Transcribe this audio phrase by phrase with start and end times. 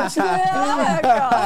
[0.00, 0.40] Proč ne,
[1.02, 1.36] jako?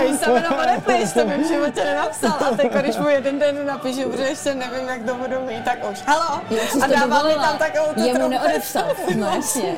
[0.00, 2.30] Hej, se mnou odepíš, to mi v životě nenapsal.
[2.30, 5.90] A teď, když mu jeden den napíšu, protože ještě nevím, jak to budu mít, tak
[5.90, 5.98] už.
[6.06, 6.40] Halo?
[6.82, 8.84] A dává mi tam takovou tu Jemu neodepsal,
[9.16, 9.74] no jasně.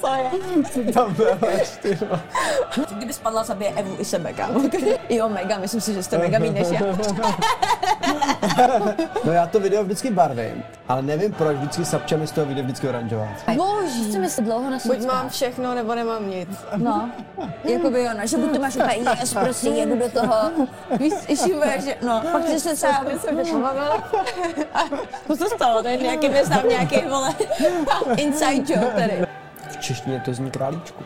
[0.00, 0.92] Co je?
[0.92, 1.38] Tam byla.
[2.90, 4.60] Kdyby spadla, zabije Evu i sebe, kámo.
[5.08, 6.80] Jo, mega, myslím si, že jste mega mít než já.
[9.24, 12.64] No já to video vždycky barvím, ale nevím proč vždycky Sapča mi z toho video
[12.64, 13.28] vždycky oranžovat.
[13.56, 14.08] Boží.
[14.08, 16.48] Chci mi se dlouho na Buď mám všechno, nebo nemám nic.
[16.76, 17.10] No,
[17.64, 20.50] jakoby jo, no, že buď to máš úplně yes, prostě jedu do toho,
[20.98, 24.02] víš, ještě bude, že, no, pak ty se třeba, Jsem pobavila.
[25.26, 27.34] co se stalo, to je nějaký, neznám nějaký, vole,
[28.16, 29.26] inside joke tady.
[29.76, 31.04] V češtině to zní králíčku.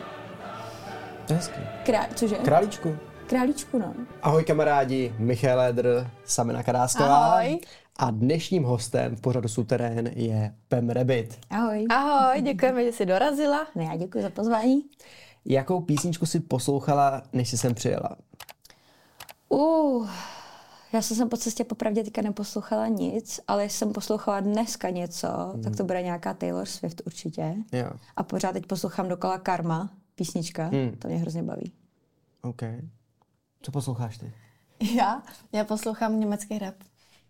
[1.27, 1.61] To je hezký.
[1.83, 2.35] Krá, cože?
[2.35, 2.97] Králíčku.
[3.27, 3.93] Králíčku, no.
[4.21, 7.25] Ahoj kamarádi, Michal Edr, Samina Karásková.
[7.25, 7.59] Ahoj.
[7.97, 11.39] A dnešním hostem v pořadu Suterén je Pem Rabbit.
[11.49, 11.85] Ahoj.
[11.89, 13.67] Ahoj, děkujeme, že jsi dorazila.
[13.75, 14.81] No já děkuji za pozvání.
[15.45, 18.09] Jakou písničku si poslouchala, než jsi sem přijela?
[19.49, 20.09] Uh,
[20.93, 25.61] já jsem po cestě popravdě teďka neposlouchala nic, ale jsem poslouchala dneska něco, mm.
[25.63, 27.55] tak to bude nějaká Taylor Swift určitě.
[27.71, 30.95] Jo, A pořád teď poslouchám dokola Karma, písnička, Mm.
[30.99, 31.71] to mě hrozně baví.
[32.41, 32.61] OK.
[33.61, 34.31] Co posloucháš ty?
[34.95, 35.23] Já?
[35.51, 36.75] Já poslouchám německý rap.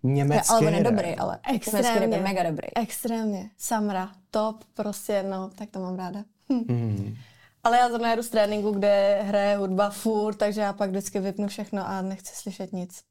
[0.03, 0.93] Německý ale on je rap.
[0.93, 1.89] dobrý, ale Extrémně.
[1.89, 2.17] extrémně.
[2.17, 2.67] je mega dobrý.
[2.75, 3.49] Extrémně.
[3.57, 4.11] Samra.
[4.31, 6.23] Top, prostě, no, tak to mám ráda.
[6.53, 6.65] Hm.
[6.73, 7.15] Mm.
[7.63, 11.47] Ale já zrovna jedu z tréninku, kde hraje hudba furt, takže já pak vždycky vypnu
[11.47, 13.01] všechno a nechci slyšet nic.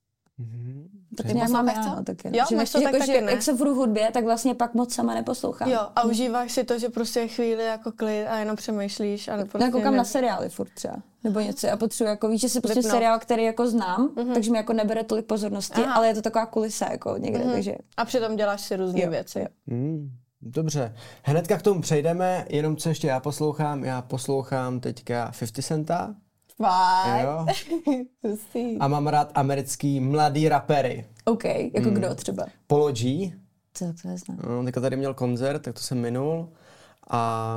[0.40, 0.86] Mhm.
[1.16, 2.28] Tak nějak mám já, no, taky.
[2.38, 3.32] Jo, Že máš to jako, tak že taky, ne?
[3.32, 5.68] Jak jsem v hudbě, tak vlastně pak moc sama neposlouchám.
[5.70, 9.28] Jo, a užíváš si to, že prostě je chvíli jako klid a jenom přemýšlíš.
[9.28, 10.94] A prostě Já koukám ne- na seriály furt třeba.
[11.24, 11.66] Nebo něco.
[11.66, 12.92] Já potřebuji, jako víš, že si prostě Vypnout.
[12.92, 15.94] seriál, který jako znám, takže mi jako nebere tolik pozornosti, Aha.
[15.94, 19.38] ale je to taková kulisa jako někde, takže A přitom děláš si různé věci.
[19.38, 19.46] jo.
[19.66, 20.10] Mm,
[20.42, 20.94] dobře.
[21.24, 23.84] Hnedka k tomu přejdeme, jenom co ještě já poslouchám.
[23.84, 26.14] Já poslouchám teďka 50 Centa
[28.22, 28.78] Hustý.
[28.80, 31.04] a mám rád americký mladý rapery.
[31.24, 32.46] OK, jako kdo třeba?
[32.66, 33.32] Polo G,
[33.74, 34.38] Co to neznám.
[34.48, 36.48] no, teďka tady měl koncert, tak to jsem minul.
[37.10, 37.56] A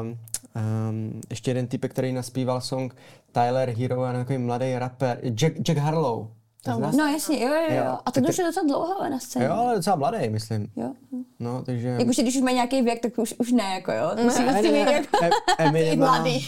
[0.89, 2.95] um, ještě jeden typ, který naspíval song
[3.31, 6.27] Tyler Hero, a takový mladý rapper, Jack, Jack Harlow.
[6.63, 6.95] To znáš?
[6.95, 7.97] No jasně, jo, jo, Jo.
[8.05, 9.45] A to už je docela dlouho ale na scéně.
[9.45, 10.67] Jo, ale docela mladý, myslím.
[10.75, 10.93] Jo.
[11.39, 11.87] No, takže...
[11.87, 14.11] Jakože když už má nějaký věk, tak už, už ne, jako jo.
[14.23, 15.17] Musí, Ne, musí ne, mít ne, jako...
[15.25, 16.47] Em- Eminem mladý.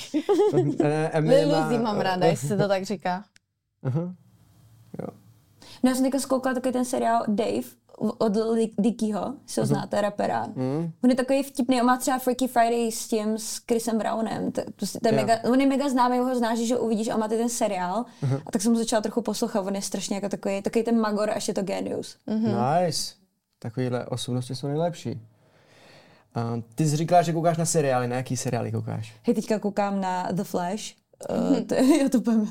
[0.84, 3.24] Ne, Eminem Lil mám ráda, jestli se to tak říká.
[3.84, 4.02] Aha.
[5.02, 5.08] Jo.
[5.84, 8.38] No já jsem teďka zkoukala takový ten seriál Dave od
[8.80, 10.46] Dickyho, si ho znáte, rapera.
[10.56, 10.92] Mm.
[11.04, 14.52] On je takový vtipný, on má třeba Freaky Friday s tím, s Chrisem Brownem.
[14.52, 15.22] To, prostě, to je Jo.
[15.22, 18.06] mega, on je mega známý, ho znáš, že ho uvidíš a má ty ten seriál.
[18.46, 21.30] A tak jsem ho začala trochu poslouchat, on je strašně jako takový, takový ten magor,
[21.30, 22.18] až je to genius.
[22.28, 23.14] Nice.
[23.60, 25.22] Takovýhle osobnosti jsou nejlepší.
[26.36, 28.08] A ty jsi říkala, že koukáš na seriály.
[28.08, 29.14] Na jaký seriály koukáš?
[29.24, 30.96] Hej, teďka koukám na The Flash.
[31.30, 32.48] Uh, to, je- já to miluju.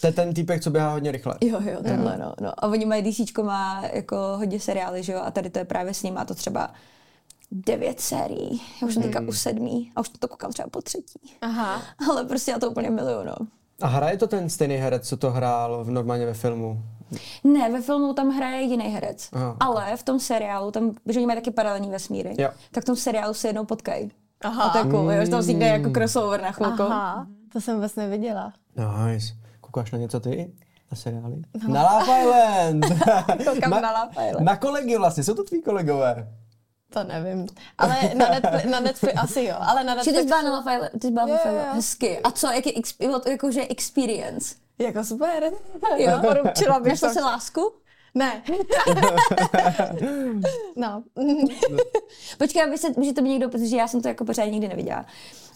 [0.00, 1.34] To je ten týpek, co běhá hodně rychle.
[1.40, 2.52] Jo, jo, tohle, no, no.
[2.58, 5.94] A oni mají DC má jako hodně seriály, že jo, a tady to je právě
[5.94, 6.70] s ním, má to třeba
[7.50, 8.62] devět sérií.
[8.82, 11.20] Já už jsem teďka u sedmí a už to koukám třeba po třetí.
[11.40, 11.82] Aha.
[12.10, 13.34] Ale prostě já to úplně miluju, no.
[13.82, 16.82] A hraje to ten stejný herec, co to hrál v normálně ve filmu?
[17.44, 19.28] Ne, ve filmu tam hraje jiný herec.
[19.32, 19.56] Aha.
[19.60, 22.48] Ale v tom seriálu, tam, že oni mají taky paralelní vesmíry, Jo.
[22.70, 24.10] tak v tom seriálu se jednou potkají.
[24.44, 24.62] Aha.
[24.62, 26.82] A to je cool, jo, že tam vznikne jako crossover na chvilku.
[26.82, 28.52] Aha, to jsem vůbec neviděla.
[29.06, 29.34] Nice.
[29.60, 30.52] Koukáš na něco ty?
[30.90, 31.36] Na seriály?
[31.68, 32.84] Na Love Island!
[33.44, 34.44] Koukám na Love Island.
[34.46, 36.28] Na kolegy vlastně, jsou to tví kolegové.
[36.90, 37.46] To nevím.
[37.78, 39.56] Ale na Netflix, na Netflix asi jo.
[39.58, 40.26] Ale na Že ty jsi Netflix...
[40.28, 41.56] byla na Love Island, ty jsi byla na Island.
[41.56, 41.62] jo.
[41.74, 42.18] Hezky.
[42.18, 44.54] A co, jak je, exp- jakože experience?
[44.78, 45.50] Jako super.
[45.96, 46.10] Jo.
[46.22, 47.06] Doporučila bych to.
[47.06, 47.72] zase lásku?
[48.14, 48.42] Ne.
[50.76, 51.02] no.
[52.38, 55.06] Počkej, aby se, může to mi někdo, protože já jsem to jako pořád nikdy neviděla.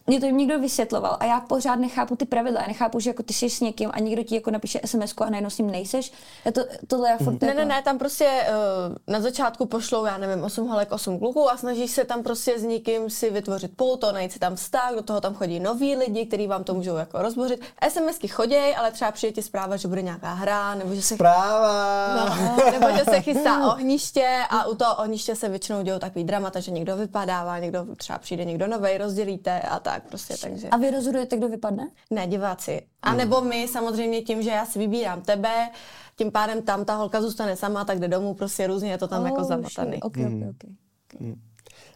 [0.07, 2.61] Mě to někdo vysvětloval a já pořád nechápu ty pravidla.
[2.61, 5.31] Já nechápu, že jako ty jsi s někým a někdo ti jako napíše sms a
[5.31, 6.13] najednou s ním nejseš.
[6.45, 7.59] Já to, tohle já furt Ne, jako...
[7.59, 11.57] ne, ne, tam prostě uh, na začátku pošlou, já nevím, 8 holek, 8 kluků a
[11.57, 15.21] snažíš se tam prostě s někým si vytvořit pouto, najít si tam vztah, do toho
[15.21, 17.61] tam chodí noví lidi, kteří vám to můžou jako rozbořit.
[17.89, 22.15] SMSky choděj, ale třeba přijde ti zpráva, že bude nějaká hra, nebo že se Práva!
[22.17, 26.61] No, nebo že se chystá ohniště a u toho ohniště se většinou dějou takový dramata,
[26.61, 30.69] že někdo vypadává, někdo třeba přijde někdo novej, rozdělíte a tak prostě, takže.
[30.69, 31.91] A vy rozhodujete, kdo vypadne?
[32.11, 32.83] Ne, diváci.
[33.03, 35.69] A nebo my samozřejmě tím, že já si vybírám tebe,
[36.17, 39.27] tím pádem tam ta holka zůstane sama, tak jde domů, prostě různě je to tam
[39.27, 40.03] jako zamotaný.
[40.03, 40.71] Ok, ok, ok.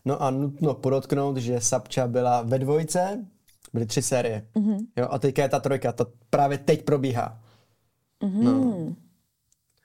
[0.05, 3.27] No a nutno podotknout, že Sapča byla ve dvojce,
[3.73, 4.47] byly tři série.
[4.57, 4.87] Mm-hmm.
[4.97, 7.41] Jo, a teďka je ta trojka, ta právě teď probíhá.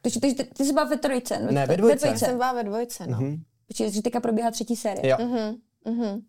[0.01, 1.39] Takže ty, ty, ty jsi byla ve trojce?
[1.51, 2.07] Ne, ve dvojce.
[2.07, 3.17] Já jsem byla ve dvojce, no.
[3.17, 3.43] Mhm.
[3.67, 5.09] Počkej, že teďka probíhá třetí série.
[5.09, 5.17] Jo.
[5.19, 6.21] Mhm, mhm.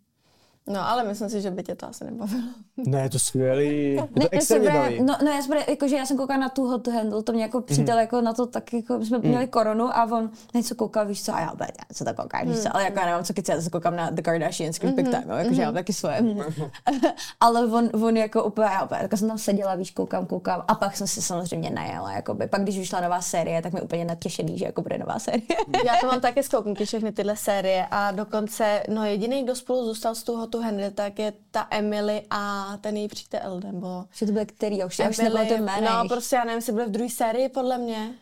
[0.69, 2.43] No, ale myslím si, že by tě to asi nebavilo.
[2.87, 3.93] Ne, je to skvělý.
[3.93, 5.03] Je to Ne, extrémně baví.
[5.03, 7.33] no, no, já jsem, jako, že já jsem koukala na tu Hot to Handle, to
[7.33, 8.01] mě jako přítel Mhm.
[8.01, 11.35] jako na to tak jako, my jsme měli koronu a on něco koukal, víš co,
[11.35, 13.57] a já opět, já co to koukáš, víš co, ale jako já nemám co kecat,
[13.57, 16.21] já se koukám na The Kardashians, mm Big Time, jo, jakože já mám taky svoje.
[17.41, 20.75] ale on, on jako úplně, já opět, jako jsem tam seděla, víš, koukám, koukám a
[20.75, 22.47] pak jsem si samozřejmě najela, jakoby.
[22.47, 25.43] Pak když vyšla nová série, tak mi úplně natěšený, že jako bude nová série.
[25.87, 30.15] Já to mám také skouknutí všechny tyhle série a dokonce, no jediný, kdo spolu zůstal
[30.15, 34.32] z toho tu Henry, tak je ta Emily a ten její přítel, nebo že to
[34.32, 36.03] byly který, už, já už to jméno.
[36.03, 38.14] no prostě já nevím, jestli byly v druhé sérii podle mě.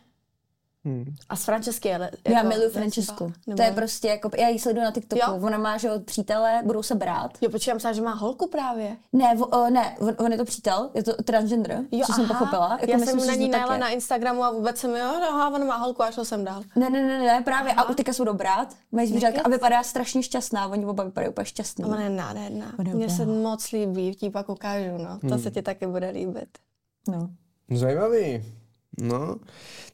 [0.87, 1.15] Hmm.
[1.29, 3.33] A s Francesky, ale Já jako, miluji ne, Francesku.
[3.47, 5.39] nebo- To je prostě jako, já ji sleduju na TikToku, Jo?
[5.43, 7.31] ona má, že od přítele, budou se brát.
[7.41, 8.97] Jo, počkej, já myslela, že má holku právě.
[9.13, 12.27] Ne, v, o, ne, on, on, je to přítel, je to transgender, Jo, co jsem
[12.29, 12.79] pochopila.
[12.81, 13.81] Jako já myslím jsem na ní to najela je.
[13.81, 16.63] na Instagramu a vůbec jsem, jo, aha, ona má holku a šel jsem dál.
[16.77, 17.73] Ne, ne, ne, ne, právě.
[17.73, 21.31] A u teďka jsou budou brát, mají zvířátka a vypadá strašně šťastná, oni oba vypadají
[21.31, 21.85] úplně šťastný.
[21.85, 22.73] A ona je nádherná.
[22.93, 25.19] Mně se moc líbí, ti pak ukážu, no.
[25.21, 25.39] To Hmm.
[25.43, 26.49] se ti taky bude líbit.
[27.09, 27.29] No.
[27.75, 28.45] Zajímavý.
[29.01, 29.37] No.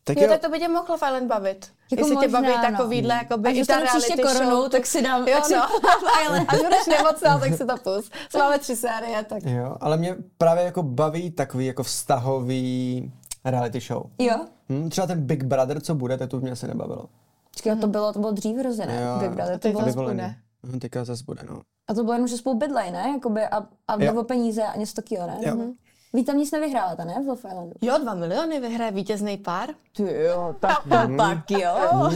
[0.05, 1.73] Tak Jo, jo, tak to by tě mohlo Island bavit.
[1.91, 2.77] Jako Jestli tě možná, baví no.
[2.77, 4.69] takovýhle, jako by i ta reality korunu, show.
[4.71, 5.63] tak si dám- jo, tak si no.
[6.25, 6.49] Island.
[6.53, 8.13] Až budeš nemocná, tak si to pust.
[8.31, 13.13] Co máme tři série, tak jo, ale mě právě jako baví takový jako vztahový
[13.45, 14.03] reality show.
[14.19, 14.35] Jo?
[14.69, 17.05] Hm, třeba ten Big Brother, co bude, tak to už mě asi nebavilo.
[17.51, 19.03] Počkej, to bylo, to bylo dřív hrozně, ne?
[19.03, 19.19] Jo.
[19.21, 20.21] Big Brother, to teď bylo, zas Vyvolený.
[20.21, 20.35] bude.
[20.75, 21.61] Hm, teďka zase bude, no.
[21.89, 23.11] a to bylo jenom, že spolu bydlej, ne?
[23.15, 24.15] Jakoby, a, a jde Jo.
[24.21, 25.37] o peníze a něco takového, ne?
[25.49, 25.55] Jo.
[25.57, 25.73] Mhm.
[26.13, 27.15] Vy tam nic nevyhrála, ta, ne?
[27.25, 27.73] V Love Islandu.
[27.83, 29.69] Jo, dva miliony vyhraje vítězný pár.
[29.97, 30.79] Ty jo, tak,
[31.17, 31.75] tak jo.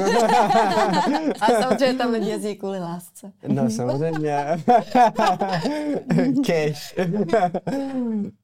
[1.41, 3.33] A samozřejmě tam lidi jezdí kvůli lásce.
[3.47, 4.47] No samozřejmě.
[6.47, 6.95] Cash.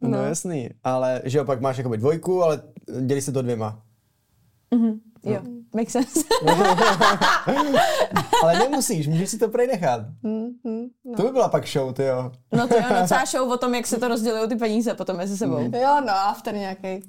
[0.01, 0.71] no jasný.
[0.85, 2.63] Ale že jo, pak máš jakoby dvojku, ale
[3.01, 3.83] dělí se to dvěma.
[5.25, 5.41] Jo,
[5.75, 6.21] make sense.
[8.43, 10.01] Ale nemusíš, můžeš si to prej nechat.
[10.23, 12.33] Mhm, To by byla pak show, ty jo.
[12.53, 15.17] No to jo, no celá show o tom, jak se to rozdělují ty peníze potom
[15.17, 15.59] mezi sebou.
[15.61, 17.03] Jo, no, after nějaký.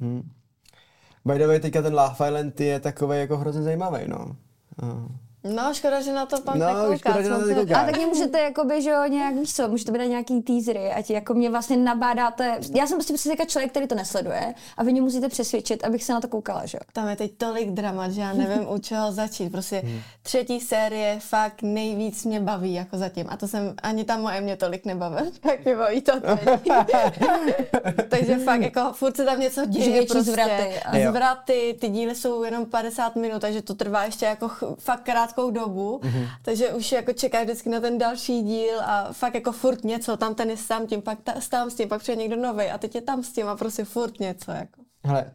[1.25, 4.35] By the way, teďka ten Love Island je takový jako hrozně zajímavý, no.
[4.83, 5.07] A-
[5.43, 6.97] No, škoda, že na to pan No, nekouká.
[6.97, 7.75] škoda, že na to.
[7.81, 11.09] A tak mě můžete, jakoby, že jo, nějak, víš co, můžete být nějaký teasery, ať
[11.09, 12.57] jako mě vlastně nabádáte.
[12.75, 16.13] Já jsem prostě přesně člověk, který to nesleduje a vy mě musíte přesvědčit, abych se
[16.13, 16.81] na to koukala, že jo.
[16.93, 19.49] Tam je teď tolik dramat, že já nevím, u čeho začít.
[19.51, 19.83] Prostě
[20.21, 23.25] třetí série fakt nejvíc mě baví jako zatím.
[23.29, 26.39] A to jsem, ani ta moje mě tolik nebavila, jak mě baví to teď.
[28.09, 29.91] Takže fakt jako furt se tam něco děje.
[29.91, 30.31] větší prostě.
[30.31, 31.09] zvraty a-.
[31.11, 35.51] Zvraty, ty díly jsou jenom 50 minut, takže to trvá ještě jako ch- fakt krátkou
[35.51, 36.01] dobu.
[36.42, 40.18] Takže už jako čekáš vždycky na ten další díl a fakt jako furt něco.
[40.18, 42.36] Tam ten je s tam tím, pak ta, s tam s tím, pak přijde někdo
[42.36, 44.51] nový a teď je tam s tím a prostě furt něco.
[44.51, 44.81] Jako.
[45.04, 45.31] Hele,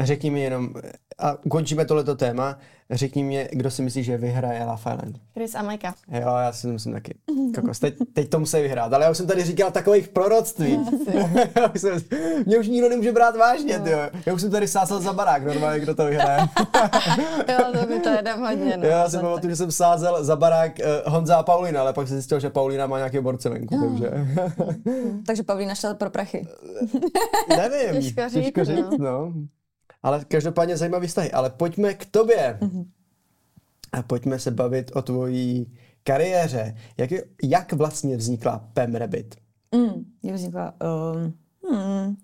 [0.00, 0.74] řekni mi jenom,
[1.20, 2.58] a ukončíme tohleto téma,
[2.90, 5.18] řekni mi, kdo si myslí, že vyhraje Love Island.
[5.34, 5.94] Chris a Majka.
[6.12, 7.14] Jo, já si to myslím taky.
[7.54, 10.78] Kokos, teď, teď to musí vyhrát, ale já už jsem tady říkal takových proroctví.
[11.56, 12.00] Já už jsem-
[12.46, 13.90] Mě už nikdo nemůže brát vážně, ty
[14.26, 16.40] Já už jsem tady sázal za barák, normálně, kdo to vyhraje.
[17.48, 18.76] Jo, to by to jedem hodně.
[18.76, 18.84] No.
[18.86, 20.72] Já si pamatuju, že jsem sázel za barák
[21.06, 24.10] uh, Honza a Paulina, ale pak jsem zjistil, že Paulina má nějaké borce venku, takže
[25.26, 26.46] Takže Pavlína šla pro prachy.
[27.48, 28.02] nevím.
[28.02, 29.32] Těžko říct, těžko říct no.
[30.02, 31.32] Ale každopádně zajímavý vztahy.
[31.32, 32.58] Ale pojďme k tobě.
[33.92, 36.76] A pojďme se bavit o tvojí kariéře.
[36.96, 39.36] Jak, je, jak vlastně vznikla Pem Rabbit?
[39.74, 40.74] Mm, jak vznikla?
[41.14, 41.34] Um,
[41.70, 42.16] hmm,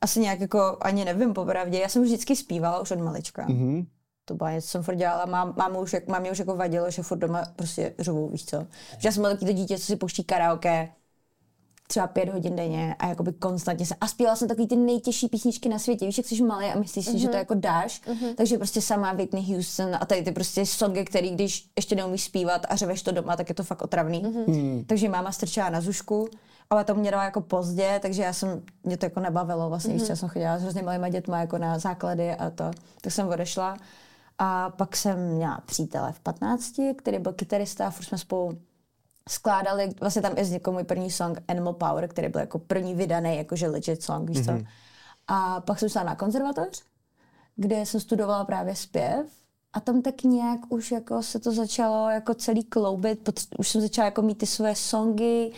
[0.00, 1.78] asi nějak jako, ani nevím popravdě.
[1.78, 3.46] Já jsem už vždycky zpívala už od malička.
[3.48, 3.86] Mhm.
[4.24, 5.26] To byla něco, co jsem furt dělala.
[5.26, 8.66] Mám, mám už, jak, mám už jako vadilo, že furt doma prostě řovou, víš co.
[8.98, 10.88] Že já jsem byla taky to dítě, co si pouští karaoke
[11.92, 13.94] třeba pět hodin denně a jakoby konstantně se.
[14.00, 16.06] A zpívala jsem takový ty nejtěžší písničky na světě.
[16.06, 18.02] Víš, jak jsi malý a myslíš si, že to jako dáš.
[18.36, 22.66] Takže prostě sama Whitney Houston a tady ty prostě songy, který když ještě neumíš zpívat
[22.68, 24.22] a řeveš to doma, tak je to fakt otravný.
[24.86, 26.28] Takže máma strčila na zušku,
[26.70, 30.02] ale to mě dala jako pozdě, takže já jsem, mě to jako nebavilo vlastně, víš,
[30.02, 32.70] co, já jsem chodila s hrozně malýma dětma jako na základy a to,
[33.00, 33.76] tak jsem odešla.
[34.38, 38.58] A pak jsem měla přítele v 15, který byl kytarista a furt jsme spolu
[39.28, 43.36] skládali, vlastně tam i vznikl můj první song Animal Power, který byl jako první vydaný,
[43.36, 44.52] jakože legit song, víš co.
[45.28, 46.82] A pak jsem šla na konzervatoř,
[47.56, 49.26] kde jsem studovala právě zpěv
[49.72, 54.04] a tam tak nějak už jako se to začalo jako celý kloubit, už jsem začala
[54.04, 55.52] jako mít ty své songy,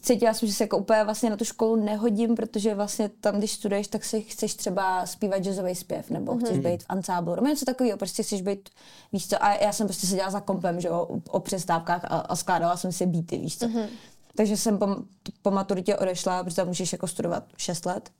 [0.00, 3.52] cítila jsem, že se jako úplně vlastně na tu školu nehodím, protože vlastně tam, když
[3.52, 7.64] studuješ, tak si chceš třeba zpívat jazzový zpěv, nebo chceš být v ansáblu, nebo něco
[7.64, 8.68] takového, prostě chceš být,
[9.12, 12.36] víš co, a já jsem prostě seděla za kompem, že jo, o přestávkách a, a
[12.36, 13.66] skládala jsem si beaty, víš co.
[14.34, 14.96] Takže jsem po,
[15.42, 18.10] po maturitě odešla, protože tam můžeš jako studovat 6 let.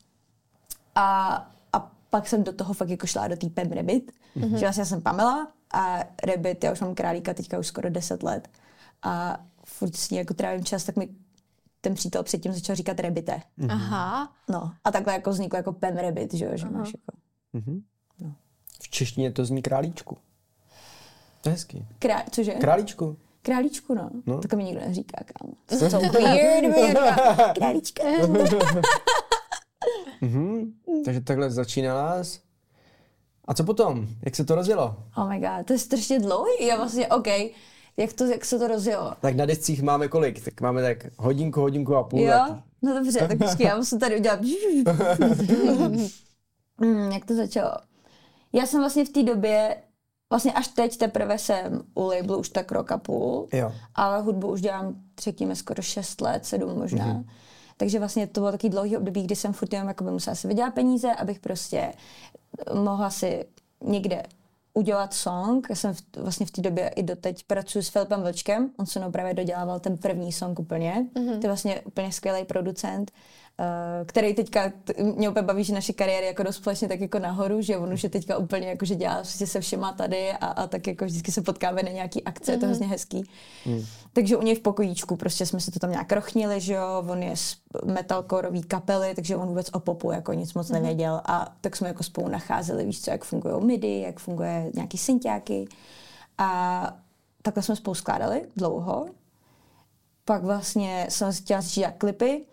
[0.95, 1.35] A,
[1.73, 4.55] a pak jsem do toho fakt jako šla do té Pem Rabbit, mm-hmm.
[4.55, 8.23] že vlastně já jsem Pamela a Rabbit, já už mám králíka teďka už skoro 10
[8.23, 8.49] let.
[9.03, 11.09] A furt s ní jako trávím čas, tak mi
[11.83, 13.43] ten přítel předtím začal říkat rebite.
[13.69, 14.33] Aha.
[14.49, 14.73] No.
[14.85, 17.19] A takhle jako vzniklo jako Pem Rabbit, že jo, že máš jako...
[18.83, 20.19] V češtině to zní králíčku.
[21.41, 21.87] To je hezký.
[21.99, 22.25] Krá...
[22.31, 22.53] Cože?
[22.53, 23.17] Králíčku.
[23.43, 24.11] Králíčku, no.
[24.27, 24.35] No.
[24.35, 24.41] no.
[24.41, 25.53] To mi nikdo neříká, kámo.
[25.67, 26.99] To jsou weird, weird.
[27.59, 28.03] Králíčka.
[30.21, 30.73] Mhm.
[31.05, 32.41] Takže takhle začínala jsi.
[33.45, 34.09] A co potom?
[34.25, 34.97] Jak se to rozjelo?
[35.17, 36.67] Oh my god, to je strašně dlouhý.
[36.67, 37.27] Já vlastně, OK,
[37.97, 39.13] jak, to, jak se to rozjelo?
[39.21, 40.45] Tak na descích máme kolik?
[40.45, 42.21] Tak máme tak hodinku, hodinku a půl.
[42.21, 44.41] Jo, tak- no dobře, tak počkej, já musím tady udělat.
[46.81, 47.73] mm, jak to začalo?
[48.53, 49.77] Já jsem vlastně v té době,
[50.31, 53.73] vlastně až teď teprve jsem u labelu už tak rok a půl, Jo.
[53.95, 57.07] ale hudbu už dělám, řekněme, skoro 6 let, 7 možná.
[57.07, 57.25] Mm-hmm.
[57.77, 60.75] Takže vlastně to bylo takový dlouhý období, kdy jsem furt jenom jakoby musela si vydělat
[60.75, 61.93] peníze, abych prostě
[62.75, 63.45] mohla si
[63.85, 64.23] někde
[64.75, 65.67] udělat song.
[65.71, 68.71] Já jsem v, vlastně v té době i doteď pracuji s Filipem Vlčkem.
[68.79, 71.07] On se mnou právě dodělával ten první song úplně.
[71.15, 71.39] Mm-hmm.
[71.39, 73.42] To je vlastně úplně skvělý producent, uh,
[74.07, 74.73] který teďka,
[75.17, 78.05] mě úplně baví, že naše kariéry jako dost společně tak jako nahoru, že on už
[78.05, 81.33] je teďka úplně jako, že dělá prostě se všema tady a, a tak jako vždycky
[81.33, 82.55] se potkáme na nějaký akce, mm-hmm.
[82.55, 83.25] je to hrozně hezký.
[83.67, 83.85] Mm.
[84.13, 87.23] Takže u něj v pokojíčku prostě jsme se to tam nějak rochnili, že jo, on
[87.23, 91.77] je z metalcoreový kapely, takže on vůbec o popu jako nic moc nevěděl a tak
[91.77, 95.69] jsme jako spolu nacházeli, víš co, jak fungují midi, jak funguje nějaký synťáky
[96.39, 96.97] a
[97.43, 99.07] takhle jsme spolu skládali dlouho.
[100.25, 102.45] Pak vlastně jsem chtěla dělat klipy,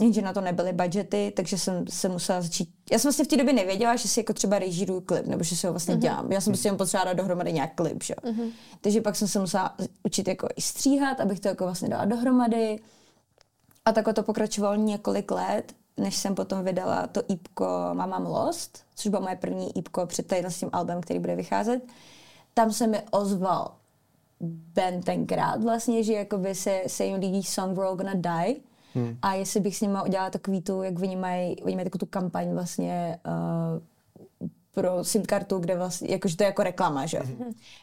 [0.00, 2.68] jenže na to nebyly budgety, takže jsem se musela začít...
[2.92, 5.56] Já jsem vlastně v té době nevěděla, že si jako třeba režíruju klip, nebo že
[5.56, 5.98] si ho vlastně mm-hmm.
[5.98, 6.32] dělám.
[6.32, 8.14] Já jsem prostě jen potřebovala dát dohromady nějak klip, že?
[8.14, 8.50] Mm-hmm.
[8.80, 12.80] Takže pak jsem se musela učit jako i stříhat, abych to jako vlastně dala dohromady.
[13.84, 19.06] A takhle to pokračovalo několik let, než jsem potom vydala to ípko Mama Lost, což
[19.06, 21.82] bylo moje první ípko před tady s tím albem, který bude vycházet.
[22.54, 23.74] Tam se mi ozval
[24.40, 28.56] Ben tenkrát vlastně, že jakoby se, se jim líbí song We're All Gonna Die.
[28.96, 29.18] Hmm.
[29.22, 32.06] A jestli bych s nimi udělala takový tu, jak oni mají, oni mají takovou tu
[32.06, 33.80] kampaň vlastně uh,
[34.74, 37.22] pro SIM kartu, kde vlastně, jakože to je jako reklama, že jo.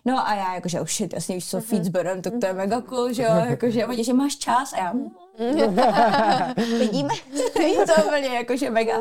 [0.05, 3.13] No a já jakože, oh shit, jasně víš co, sběrem, tak to je mega cool,
[3.13, 5.09] že jo, jakože, oni, že máš čas a já, "Mm,
[6.79, 7.13] vidíme,
[7.59, 8.93] Víš to úplně jakože mega.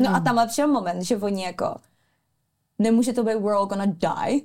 [0.00, 1.74] No a tam přišel moment, že oni jako,
[2.78, 4.40] nemůže to být we're all gonna die,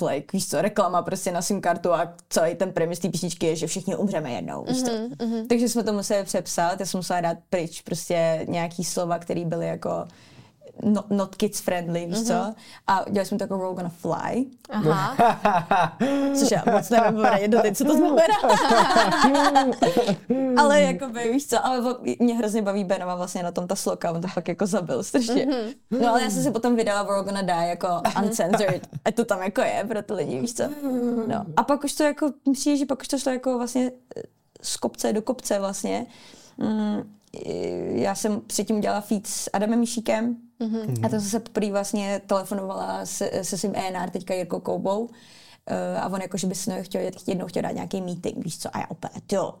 [0.00, 3.56] like, víš co, reklama prostě na SIM kartu a celý ten premis té písničky je,
[3.56, 4.90] že všichni umřeme jednou, víš co.
[5.48, 9.66] Takže jsme to museli přepsat, já jsem musela dát pryč prostě nějaký slova, které byly
[9.66, 10.04] jako
[10.82, 12.54] not, not kids friendly, víš co.
[12.86, 15.16] A udělali jsme to jako we're gonna fly, Aha.
[16.38, 18.34] což já moc nevím poradit do teď, co to znamená.
[20.62, 24.10] ale jako by, víš co, ale mě hrozně baví Benova vlastně na tom ta sloka,
[24.10, 25.46] on to fakt jako zabil strašně.
[25.90, 27.88] No ale já jsem si potom vydala We're gonna die jako
[28.22, 30.64] uncensored, a to tam jako je pro ty lidi, víš co.
[31.26, 31.44] No.
[31.56, 33.90] A pak už to jako, přijde, že pak už to šlo jako vlastně
[34.62, 36.06] z kopce do kopce vlastně.
[36.58, 37.17] Mm,
[37.94, 41.06] já jsem předtím dělala feed s Adamem Míšíkem mm-hmm.
[41.06, 45.00] a tam jsem se poprvé vlastně telefonovala se, se svým ENR, teďka Jirkou Koubou.
[45.00, 48.76] Uh, a on jako, že by se chtěl, jednou chtěl dát nějaký meeting, víš co,
[48.76, 49.54] a já opět, jo,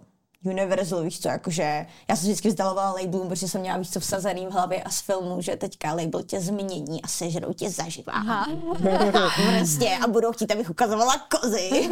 [0.44, 4.46] Universal, víš co, jakože já jsem vždycky vzdalovala labelům, protože jsem měla víc co vsazený
[4.46, 8.12] v hlavě a z filmu, že teďka label tě změní a sežerou tě zaživa.
[8.12, 8.46] Aha.
[9.58, 11.70] prostě a budou chtít, abych ukazovala kozy.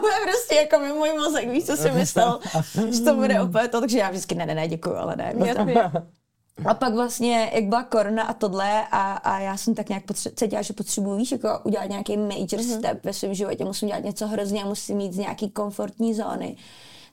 [0.00, 2.40] bude prostě jako mi můj mozek, víš, co si myslel,
[2.90, 5.34] že to bude opět to, takže já vždycky ne, ne, ne, děkuju, ale ne.
[6.64, 10.32] A pak vlastně, jak byla korona a tohle a, a já jsem tak nějak potře-
[10.36, 12.78] cítila, že potřebuji, víš, jako udělat nějaký major mm-hmm.
[12.78, 16.56] step ve svém životě, musím dělat něco hrozně, musím mít z nějaký komfortní zóny.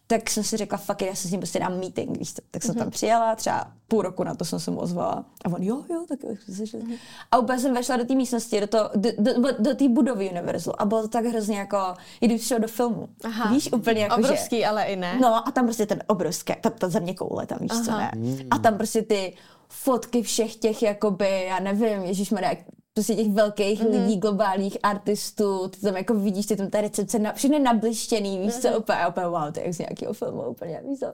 [0.07, 2.41] Tak jsem si řekla, fuck it, já se s ním prostě dám meeting, víš co.
[2.51, 2.79] Tak jsem mm-hmm.
[2.79, 5.25] tam přijela, třeba půl roku na to jsem se mu ozvala.
[5.45, 6.29] A on, jo, jo, tak jo.
[6.29, 6.97] Mm-hmm.
[7.31, 10.29] A úplně jsem vešla do té místnosti, do, to, do, do, do, do té budovy
[10.29, 13.09] Universalu a bylo to tak hrozně jako, i když šel do filmu.
[13.23, 13.53] Aha.
[13.53, 15.17] Víš, úplně jako, že- Obrovský, ale i ne.
[15.21, 18.11] No a tam prostě ten obrovský, ta, ta země koule tam, víš co, Aha.
[18.15, 18.35] ne?
[18.51, 19.35] A tam prostě ty
[19.69, 22.55] fotky všech těch, jakoby, já nevím, ježišmarja,
[22.93, 23.87] prostě těch velkých mm.
[23.87, 28.39] lidí, globálních artistů, ty tam jako vidíš, ty tam ta recepce, na, všechno je nablištěný,
[28.39, 31.13] víš co, úplně, a úplně wow, to je jak z nějakého filmu, úplně, víš co.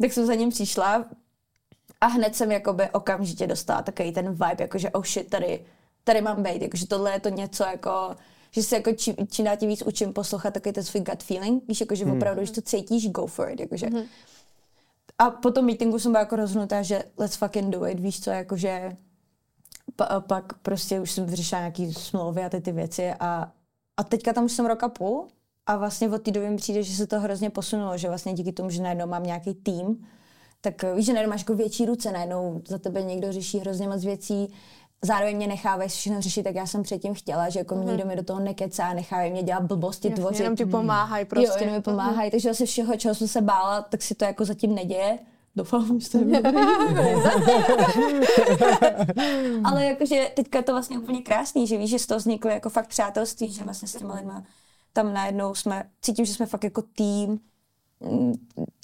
[0.00, 1.04] Tak jsem za ním přišla
[2.00, 5.64] a hned jsem jakoby okamžitě dostala takový ten vibe, jakože oh shit, tady,
[6.04, 8.16] tady mám být, jakože tohle je to něco jako,
[8.50, 11.68] že se jako čím, čím dál tím víc učím poslouchat takový ten svůj gut feeling,
[11.68, 12.16] víš, jakože hmm.
[12.16, 13.86] opravdu, když to cítíš, go for it, jakože.
[13.86, 14.02] Hmm.
[15.18, 18.30] A po tom meetingu jsem byla jako rozhodnutá, že let's fucking do it, víš co,
[18.30, 18.96] jakože
[19.96, 23.52] pa, pak prostě už jsem vyřešila nějaký smlouvy a ty, ty věci a,
[23.96, 25.28] a teďka tam už jsem rok a půl
[25.66, 28.52] a vlastně od té doby mi přijde, že se to hrozně posunulo, že vlastně díky
[28.52, 30.06] tomu, že najednou mám nějaký tým,
[30.60, 34.04] tak víš, že najednou máš jako větší ruce, najednou za tebe někdo řeší hrozně moc
[34.04, 34.52] věcí,
[35.02, 37.86] zároveň mě nechávají všechno řešit, tak já jsem předtím chtěla, že jako mm.
[37.86, 40.40] nikdo mi do toho nekecá, nechávají mě dělat blbosti, Jasně, tvořit.
[40.40, 41.48] jenom ti pomáhají prostě.
[41.48, 44.44] Jo, jenom mi pomáhají, takže zase všeho, čeho jsem se bála, tak si to jako
[44.44, 45.18] zatím neděje.
[45.56, 46.18] Doufám, že to
[49.64, 52.70] Ale jakože teďka je to vlastně úplně krásný, že víš, že z toho vzniklo jako
[52.70, 54.44] fakt přátelství, že vlastně s těma lidma
[54.92, 57.40] tam najednou jsme, cítím, že jsme fakt jako tým,
[58.00, 58.32] Mm,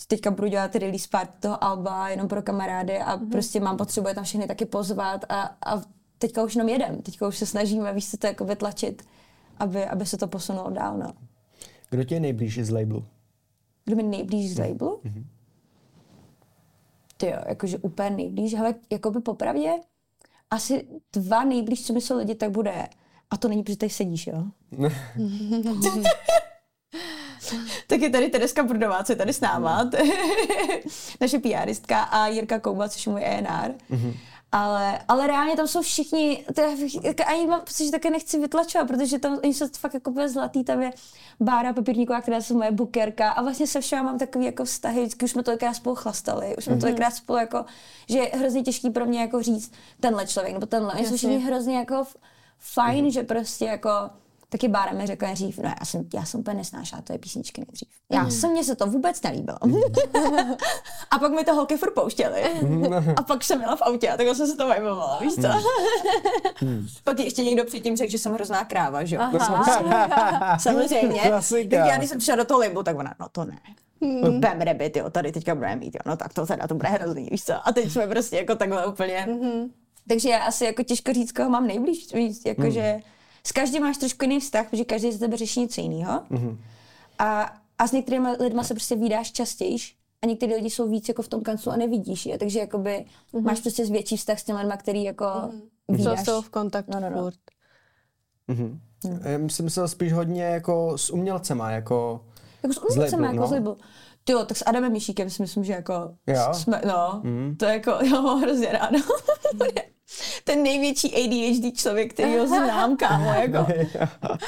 [0.08, 3.30] teďka budu dělat release part toho Alba jenom pro kamarády a mm-hmm.
[3.30, 5.82] prostě mám potřebu je tam všechny taky pozvat a, a
[6.18, 9.02] teďka už jenom jedem, teďka už se snažíme, víš, se to jako vytlačit,
[9.58, 11.12] aby, aby se to posunulo dál, no.
[11.90, 13.04] Kdo tě je nejblíž z labelu?
[13.84, 15.00] Kdo mi nejblíž z labelu?
[15.04, 15.24] Mm-hmm.
[17.22, 19.70] Ty jo, jakože úplně nejblíž, ale jakoby popravdě
[20.50, 22.88] asi dva nejblíž, co mi jsou lidi, tak bude
[23.30, 24.44] a to není, protože tady sedíš, jo?
[27.86, 29.90] tak je tady Tereska Brudová, co je tady s náma, mm.
[31.20, 33.74] naše PRistka a Jirka Kouba, což je můj ENR.
[33.90, 34.14] Mm-hmm.
[34.54, 36.68] Ale, ale reálně tam jsou všichni, to já,
[37.26, 40.82] ani mám pocit, že také nechci vytlačovat, protože tam oni jsou fakt jako zlatý, tam
[40.82, 40.90] je
[41.40, 45.24] Bára Papírníková, která je moje bukerka a vlastně se všema mám takový jako vztahy, vždycky
[45.24, 46.80] už jsme tolikrát spolu chlastali, už jsme mm-hmm.
[46.80, 47.64] tolikrát spolu jako,
[48.08, 51.38] že je hrozně těžký pro mě jako říct tenhle člověk nebo tenhle, oni jsou všichni
[51.38, 52.04] hrozně jako
[52.58, 53.12] fajn, mm-hmm.
[53.12, 53.90] že prostě jako
[54.52, 57.88] taky Bára mi řekla dřív, no já jsem, já jsem úplně nesnášela je písničky nejdřív.
[58.12, 58.30] Já mm.
[58.30, 59.58] jsem, mně se to vůbec nelíbilo.
[61.10, 62.42] a pak mi to holky furt pouštěly.
[63.16, 65.48] a pak jsem měla v autě a takhle jsem se to vajmovala, víš co?
[66.64, 66.86] Mm.
[67.04, 69.22] pak ještě někdo předtím řekl, že jsem hrozná kráva, že jo?
[70.58, 71.20] Samozřejmě.
[71.78, 73.58] Tak já když jsem přišla do toho limbu, tak ona, no to ne.
[74.00, 74.40] Mm.
[74.40, 77.28] Bam rabbit, jo, tady teďka budeme mít, jo, no tak to teda to bude hrozný,
[77.30, 77.68] víš co?
[77.68, 79.26] A teď jsme prostě jako takhle úplně.
[79.28, 79.70] Mm-hmm.
[80.08, 83.12] Takže já asi jako těžko říct, koho mám nejblíž, víc, jakože mm
[83.46, 86.20] s každým máš trošku jiný vztah, protože každý z tebe řeší něco jiného.
[86.30, 86.56] Mm-hmm.
[87.18, 89.76] A, a s některými lidmi se prostě vydáš častěji
[90.22, 92.38] a někteří lidi jsou víc jako v tom kanclu a nevidíš je.
[92.38, 93.42] Takže jakoby mm-hmm.
[93.42, 96.24] máš prostě větší vztah s těmi lidmi, který jako mm-hmm.
[96.24, 97.22] jsou v kontaktu no, no, no.
[97.22, 97.38] furt.
[98.48, 98.78] Mm-hmm.
[99.04, 99.20] Mm.
[99.24, 102.24] Já jsem myslel spíš hodně jako s umělcema, jako
[102.62, 103.46] jako s umělcema, jako no.
[103.46, 103.76] z
[104.28, 104.40] labelu.
[104.40, 105.92] Jo, tak s Adamem Mišíkem si myslím, že jako
[106.26, 106.48] jo.
[106.52, 107.56] jsme, no, mm.
[107.56, 108.98] to je jako, já mám hrozně ráda.
[110.44, 113.66] ten největší ADHD člověk, který ho znám, kámo, jako.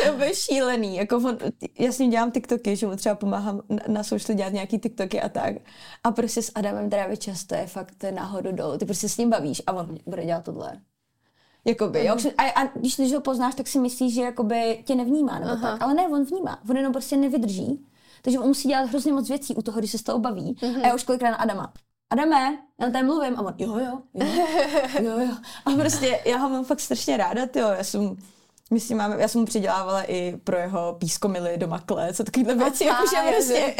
[0.18, 1.38] to je šílený, jako on,
[1.78, 5.20] já s ním dělám TikToky, že mu třeba pomáhám na, na social dělat nějaký TikToky
[5.20, 5.54] a tak.
[6.04, 8.78] A prostě s Adamem trávit čas, to je fakt nahoru dolů.
[8.78, 10.80] Ty prostě s ním bavíš a on bude dělat tohle.
[11.64, 12.16] Jakoby, jo?
[12.38, 15.70] A, a když, když ho poznáš, tak si myslíš, že jakoby tě nevnímá, nebo Aha.
[15.70, 15.82] tak.
[15.82, 16.58] Ale ne, on vnímá.
[16.70, 17.86] On jenom prostě nevydrží.
[18.24, 20.56] Takže on musí dělat hrozně moc věcí u toho, když se z toho baví.
[20.60, 20.82] Mm-hmm.
[20.82, 21.72] A já už kolikrát na Adama.
[22.10, 23.38] Adame, já tady mluvím.
[23.38, 24.26] A on, jo, jo, jo,
[25.00, 25.36] jo, jo.
[25.64, 27.68] A prostě já ho mám fakt strašně ráda, jo.
[27.68, 28.16] Já jsem,
[28.70, 32.54] my si máme, já jsem mu přidělávala i pro jeho pískomily do makle, co takovýhle
[32.54, 33.74] věci, jakože prostě.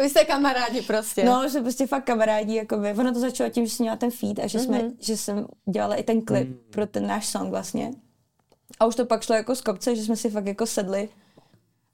[0.00, 1.24] Vy jste kamarádi prostě.
[1.24, 2.94] No, že prostě fakt kamarádi, jakoby.
[2.94, 4.96] Ono to začalo tím, že jsem měla ten feed a že, jsme, mm-hmm.
[5.00, 6.58] že jsem dělala i ten klip mm.
[6.70, 7.92] pro ten náš song vlastně.
[8.80, 11.08] A už to pak šlo jako z kopce, že jsme si fakt jako sedli.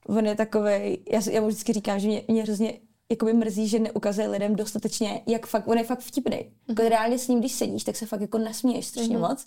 [0.08, 2.72] On je takový, já, já mu vždycky říkám, že mě, mě hrozně
[3.10, 6.36] jakoby mrzí, že neukazuje lidem dostatečně, jak fakt, on je fakt vtipný.
[6.36, 6.50] Mm-hmm.
[6.68, 9.28] Jako reálně s ním, když sedíš, tak se fakt jako nasměješ strašně mm-hmm.
[9.28, 9.46] moc.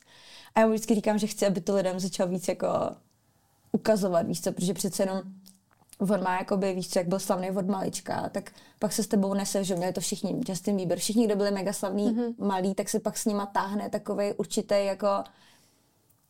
[0.56, 2.68] A já mu vždycky říkám, že chci, aby to lidem začal víc jako
[3.72, 5.22] ukazovat, víš co, protože přece jenom
[6.00, 9.34] on má jakoby, víš co, jak byl slavný od malička, tak pak se s tebou
[9.34, 12.34] nese, že měli to všichni, Justin Bieber, všichni, kdo byli mega slavní, mm-hmm.
[12.46, 15.08] malí, tak se pak s nima táhne takový určitý jako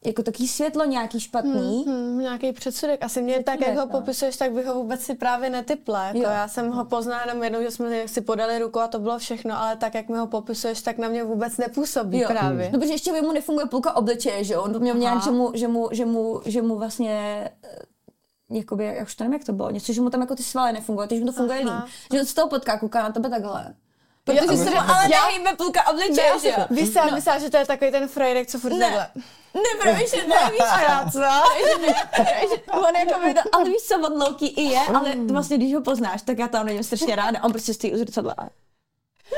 [0.06, 1.84] jako taký světlo nějaký špatný.
[1.86, 3.04] Hmm, hmm, nějaký předsudek.
[3.04, 3.88] Asi mě tak, jak ho no.
[3.88, 6.06] popisuješ, tak bych ho vůbec si právě netypla.
[6.06, 9.20] Jako já jsem ho poznala jenom jednou, že jsme si podali ruku a to bylo
[9.20, 12.28] všechno, ale tak, jak mi ho popisuješ, tak na mě vůbec nepůsobí jo.
[12.28, 12.70] právě.
[12.74, 15.90] No, protože ještě mu nefunguje půlka obličeje, že on měl nějak, že mu, že mu,
[15.92, 19.94] že mu, že mu vlastně eh, jakoby, jak už to nevím, jak to bylo, něco,
[19.94, 21.74] že mu tam jako ty svaly nefungují, takže mu to funguje líp.
[22.14, 23.76] Že on z toho potká, kouká na tebe takhle.
[24.24, 26.66] Protože se ale já půlka obličeje, že jo?
[26.70, 27.12] Vy no.
[27.12, 29.12] myslela, že to je takový ten frajrek, co furt ne.
[29.54, 31.20] Nepromýšlet, nevíš rád, co?
[32.80, 35.82] on jako by to, ale víš co, on low i je, ale vlastně když ho
[35.82, 38.36] poznáš, tak já tam nevím strašně ráda, on prostě stojí u zrcadla.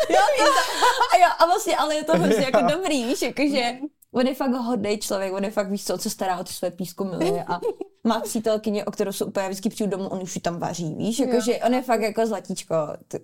[0.10, 0.20] Jo,
[1.14, 3.78] a, jo, a vlastně, ale je to prostě jako dobrý, víš, jakože
[4.12, 6.72] on je fakt hodný člověk, on je fakt, víš co, co stará o ty své
[6.72, 7.60] písku miluje a
[8.04, 11.20] má přítelkyně, o kterou se úplně vždycky přijdu domů, on už ji tam vaří, víš,
[11.20, 12.76] jakože on je fakt jako zlatíčko.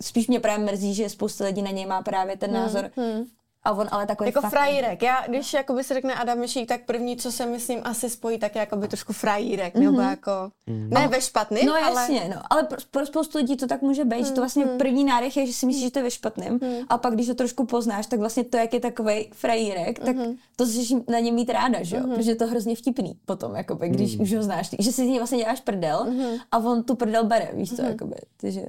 [0.02, 3.13] Spíš mě právě mrzí, že spousta lidí na něj má právě ten hmm, názor, hmm,
[3.13, 3.26] hmm
[3.63, 4.52] a on ale takový Jako fakt...
[4.52, 5.02] frajírek.
[5.02, 8.56] Já, když jakoby se řekne Adam Myšík, tak první, co se myslím asi spojí, tak
[8.56, 9.84] je jakoby trošku frajírek, mm-hmm.
[9.84, 10.32] nebo jako,
[10.67, 10.89] mm-hmm.
[10.89, 12.30] ne ve špatným, No jasně, ale...
[12.30, 14.26] no, ale pro, pro spoustu lidí to tak může být, mm-hmm.
[14.26, 14.78] že to vlastně mhm.
[14.78, 16.86] první nádech je, že si myslíš, že to je ve špatným, mm-hmm.
[16.89, 20.38] a pak když to trošku poznáš, tak vlastně to, jak je takový frajírek, tak mm-hmm.
[20.56, 22.15] to začneš na něm mít ráda, že jo, mm-hmm.
[22.15, 24.22] protože je to hrozně vtipný potom, jakoby, když mm-hmm.
[24.22, 26.39] už ho znáš, že si z něj vlastně děláš prdel mm-hmm.
[26.52, 27.89] a on tu prdel bere, víš co, mm-hmm.
[27.89, 28.62] jakoby, takže...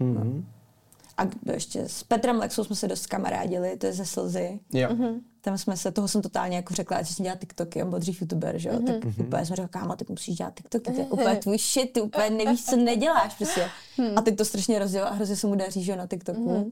[0.00, 0.14] Mm-hmm.
[0.14, 0.57] No.
[1.18, 1.80] A kdo ještě?
[1.88, 4.60] S Petrem Lexou jsme se dost kamarádili, to je ze Slzy.
[4.72, 4.88] Jo.
[4.94, 5.20] Mhm.
[5.40, 8.20] Tam jsme se, toho jsem totálně jako řekla, že jsem dělá TikToky, on byl dřív
[8.20, 9.26] youtuber, že jo, tak Mhm.
[9.26, 12.30] úplně jsme řekla, kámo, ty musíš dělat TikToky, to je úplně tvůj shit, ty úplně
[12.44, 13.68] nevíš, co neděláš prostě.
[13.96, 14.18] Hmm.
[14.18, 16.50] A teď to strašně rozdělá a hrozně se mu daří, že jo, na TikToku.
[16.50, 16.70] Mhm.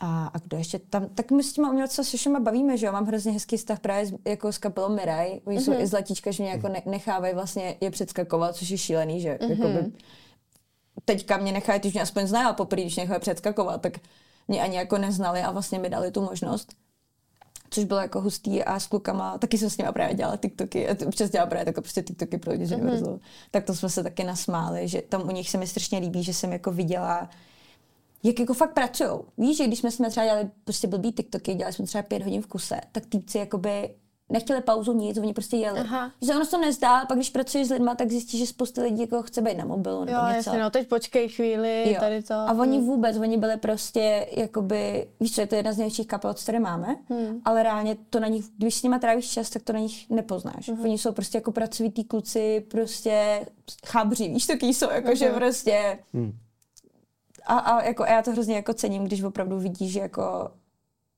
[0.00, 2.92] A, a kdo ještě tam, tak my s těma umělcima se všema bavíme, že jo,
[2.92, 6.42] mám hrozně hezký vztah právě s, jako s kapelou Mirai, oni jsou i zlatíčka, že
[6.42, 9.92] mě jako ne, nechávají vlastně je předskakovat, což je šílený, že jakoby,
[11.04, 13.92] teďka mě nechají, když mě aspoň znají, ale poprvé, když nechají předskakovat, tak
[14.48, 16.74] mě ani jako neznali a vlastně mi dali tu možnost.
[17.70, 21.06] Což bylo jako hustý a s klukama, taky jsem s nimi právě dělala TikToky, a
[21.06, 23.20] občas dělala právě takové prostě TikToky pro lidi z Universalu.
[23.50, 26.34] Tak to jsme se taky nasmáli, že tam u nich se mi strašně líbí, že
[26.34, 27.30] jsem jako viděla,
[28.22, 29.24] jak jako fakt pracujou.
[29.38, 32.42] Víš, že když jsme, jsme třeba dělali prostě blbý TikToky, dělali jsme třeba pět hodin
[32.42, 33.94] v kuse, tak týpci jakoby
[34.28, 35.80] nechtěli pauzu nic, oni prostě jeli.
[35.80, 36.12] Aha.
[36.22, 38.82] Že se ono se to nezdá, pak když pracuješ s lidma, tak zjistíš, že spousta
[38.82, 40.36] lidí jako chce být na mobilu nebo Jo, něco.
[40.36, 42.00] jasně, no teď počkej chvíli, Jo.
[42.00, 42.34] tady to.
[42.34, 46.34] A oni vůbec, oni byli prostě, jakoby, víš co, je to jedna z největších kapel,
[46.34, 47.40] co tady máme, hmm.
[47.44, 50.68] ale reálně to na nich, když s nimi trávíš čas, tak to na nich nepoznáš.
[50.68, 50.80] Hmm.
[50.84, 53.46] Oni jsou prostě jako pracovitý kluci, prostě
[53.86, 55.98] chabří, víš, taky jsou, jako že prostě...
[57.46, 60.50] A, a jako, a já to hrozně jako cením, když opravdu vidíš, že jako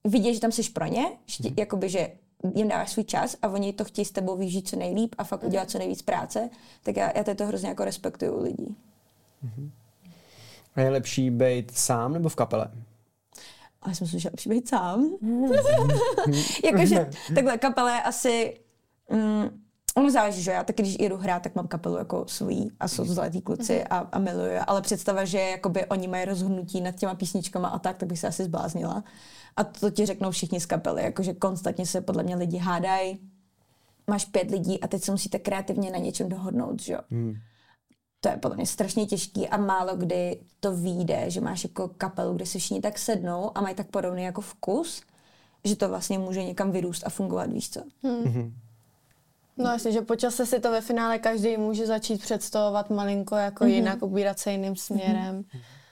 [0.04, 2.12] vidíš, že tam jsi pro ně, že, ti- jakoby, že
[2.54, 5.44] jim dáváš svůj čas a oni to chtějí s tebou vyžít co nejlíp a fakt
[5.44, 6.50] udělat co nejvíc práce,
[6.82, 8.76] tak já, já to hrozně jako respektuju u lidí.
[10.74, 12.70] A je lepší být sám nebo v kapele?
[13.82, 15.10] A já jsem si že lepší být sám.
[16.64, 18.60] Jakože takhle kapele je asi...
[19.10, 19.60] Mm,
[19.94, 23.04] ono záleží, že já taky, když jedu hrát, tak mám kapelu jako svůj a jsou
[23.04, 24.60] to zlatý kluci a, a miluju je.
[24.60, 28.28] Ale představa, že jakoby oni mají rozhodnutí nad těma písničkama a tak, tak bych se
[28.28, 29.04] asi zbláznila.
[29.56, 33.20] A to ti řeknou všichni z kapely, jakože konstantně se podle mě lidi hádají.
[34.06, 37.00] Máš pět lidí a teď se musíte kreativně na něčem dohodnout, že jo.
[38.20, 42.34] To je podle mě strašně těžký a málo kdy to vyjde, že máš jako kapelu,
[42.34, 45.02] kde se všichni tak sednou a mají tak podobný jako vkus,
[45.64, 47.80] že to vlastně může někam vyrůst a fungovat, víš co?
[49.56, 53.64] No jasně, že po čase si to ve finále každý může začít představovat malinko jako
[53.64, 55.44] jinak, ubírat se jiným směrem.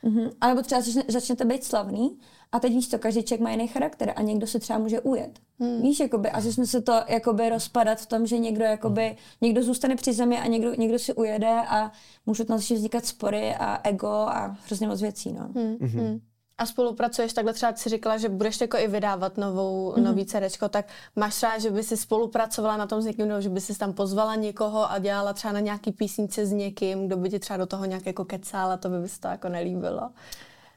[0.03, 0.31] Mhm.
[0.41, 2.19] A nebo třeba začne, začnete být slavný
[2.53, 5.39] a teď víš co, každý člověk má jiný charakter a někdo se třeba může ujet.
[5.61, 5.83] Hmm.
[5.83, 9.97] Víš, jakoby, a začne se to jakoby rozpadat v tom, že někdo, jakoby, někdo zůstane
[9.97, 11.93] při zemi a někdo, někdo si ujede a
[12.27, 15.33] můžou tam začít vznikat spory a ego a hrozně moc věcí.
[15.33, 15.51] No.
[15.81, 16.21] Hmm.
[16.59, 20.03] A spolupracuješ takhle třeba, si říkala, že budeš jako i vydávat novou, mm-hmm.
[20.03, 23.49] nový CDčko, tak máš třeba, že by si spolupracovala na tom s někým, nebo že
[23.49, 27.31] by si tam pozvala někoho a dělala třeba na nějaký písničce s někým, kdo by
[27.31, 30.11] ti třeba do toho nějak jako kecal a to by se to jako nelíbilo.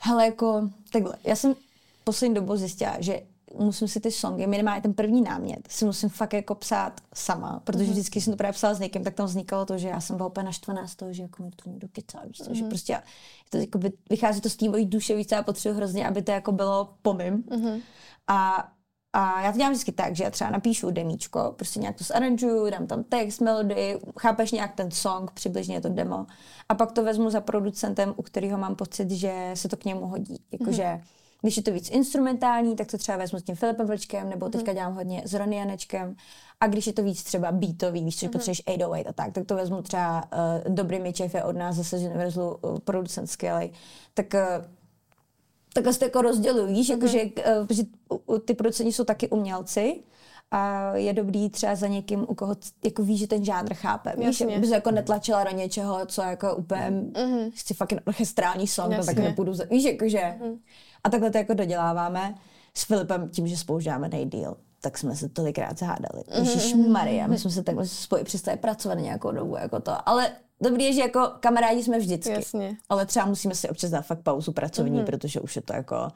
[0.03, 1.55] Hele, jako takhle, já jsem
[2.03, 3.21] poslední dobou zjistila, že
[3.59, 7.83] musím si ty songy, minimálně ten první námět, si musím fakt jako psát sama, protože
[7.83, 7.91] mm-hmm.
[7.91, 10.29] vždycky jsem to právě psala s někým, tak tam vznikalo to, že já jsem byla
[10.29, 12.53] úplně naštvaná z toho, že jako mi to někdo kecá, víš co, mm-hmm.
[12.53, 13.03] že prostě já,
[13.49, 16.31] to jako by, vychází to z té mojí duše, víc, já potřebuji hrozně, aby to
[16.31, 17.43] jako bylo po mým.
[17.43, 17.81] Mm-hmm.
[18.27, 18.71] A
[19.13, 22.69] a já to dělám vždycky tak, že já třeba napíšu demíčko, prostě nějak to zaranžuju,
[22.69, 26.25] dám tam text, melodii, chápeš nějak ten song, přibližně je to demo.
[26.69, 30.07] A pak to vezmu za producentem, u kterého mám pocit, že se to k němu
[30.07, 30.41] hodí.
[30.51, 31.01] Jakože mm-hmm.
[31.41, 34.73] když je to víc instrumentální, tak to třeba vezmu s tím Filipem Vlčkem, nebo teďka
[34.73, 36.15] dělám hodně s Ronny Janečkem.
[36.59, 38.31] A když je to víc třeba beatový, víš, že mm-hmm.
[38.31, 41.97] potřebuješ 808 a tak, tak to vezmu třeba uh, Dobrý Mičev je od nás zase
[41.97, 43.71] z Universalu uh, producent skvělej.
[44.13, 44.65] Tak uh,
[45.73, 46.99] takhle se to jako rozdělují, víš, Mhm.
[46.99, 47.17] mm-hmm.
[47.17, 50.03] jakože, protože u- u- ty producenti jsou taky umělci
[50.51, 52.55] a je dobrý třeba za někým, u koho
[52.85, 54.13] jako ví, že ten žánr chápe.
[54.17, 54.55] Víš, Jasně.
[54.57, 57.51] aby se jako netlačila do něčeho, co jako úplně, mm-hmm.
[57.55, 59.23] chci fakt orchestrální song, to tak Jasně.
[59.23, 60.17] nepůjdu, za, víš, jakože.
[60.17, 60.57] Mm-hmm.
[61.03, 62.35] A takhle to jako doděláváme
[62.73, 66.23] s Filipem tím, že spolu žáme nejdíl tak jsme se tolikrát zahádali.
[66.39, 70.09] Ježíš Maria, my jsme se takhle spolu přestali pracovat nějakou dobu, jako to.
[70.09, 70.31] Ale
[70.61, 72.31] dobrý je, že jako kamarádi jsme vždycky.
[72.31, 72.77] Jasně.
[72.89, 75.05] Ale třeba musíme si občas dát fakt pauzu pracovní, mm-hmm.
[75.05, 76.07] protože už je to jako...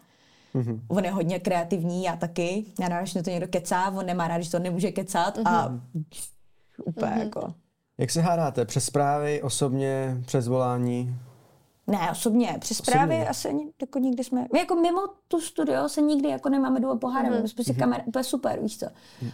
[0.56, 0.80] Mm-hmm.
[0.88, 2.66] On je hodně kreativní, já taky.
[2.80, 5.48] Já rád, když mě to někdo kecá, on nemá rád, když to nemůže kecat mm-hmm.
[5.48, 5.80] a
[6.86, 7.20] úplně mm-hmm.
[7.20, 7.54] jako...
[7.98, 8.66] Jak se hádáte?
[8.66, 11.16] Přes zprávy, osobně, přes volání?
[11.88, 12.58] Ne, osobně.
[12.60, 13.30] Přes zprávy Osobně.
[13.30, 14.46] asi ani, jako nikdy jsme...
[14.54, 17.32] My jako mimo tu studio se nikdy jako nemáme důvod pohádat.
[17.32, 17.42] Mm-hmm.
[17.42, 18.86] My jsme prostě kamer, to je super, víš co.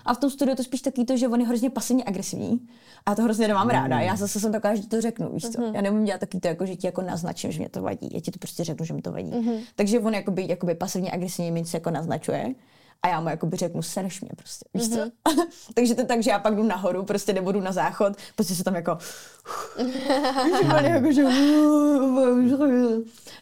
[0.05, 2.67] A v tom studiu to spíš taky to, že on je hrozně pasivně agresivní.
[3.05, 3.99] A já to hrozně nemám ráda.
[3.99, 5.61] Já zase jsem taková, že to řeknu, víš co.
[5.73, 8.09] Já nemůžu dělat taky to, jako, že ti jako naznačím, že mě to vadí.
[8.13, 9.33] Já ti to prostě řeknu, že mi to vadí.
[9.75, 12.55] Takže on jakoby, jakoby pasivně agresivně mi něco jako naznačuje.
[13.03, 15.11] A já mu jakoby řeknu, sereš mě prostě, víš co?
[15.73, 18.63] takže to tak, že já pak jdu nahoru, prostě nebo jdu na záchod, prostě se
[18.63, 18.97] tam jako...
[20.83, 21.23] Jako, že...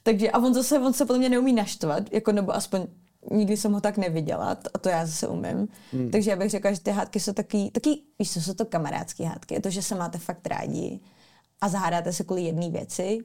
[0.03, 2.87] Takže a on zase, on se podle mě neumí naštvat, jako nebo aspoň
[3.31, 5.67] nikdy jsem ho tak neviděla a to já zase umím.
[5.91, 6.11] Hmm.
[6.11, 9.25] Takže já bych řekla, že ty hádky jsou taky, taky víš co, jsou to kamarádské
[9.25, 9.53] hádky.
[9.53, 10.99] Je to, že se máte fakt rádi
[11.61, 13.19] a zahádáte se kvůli jedné věci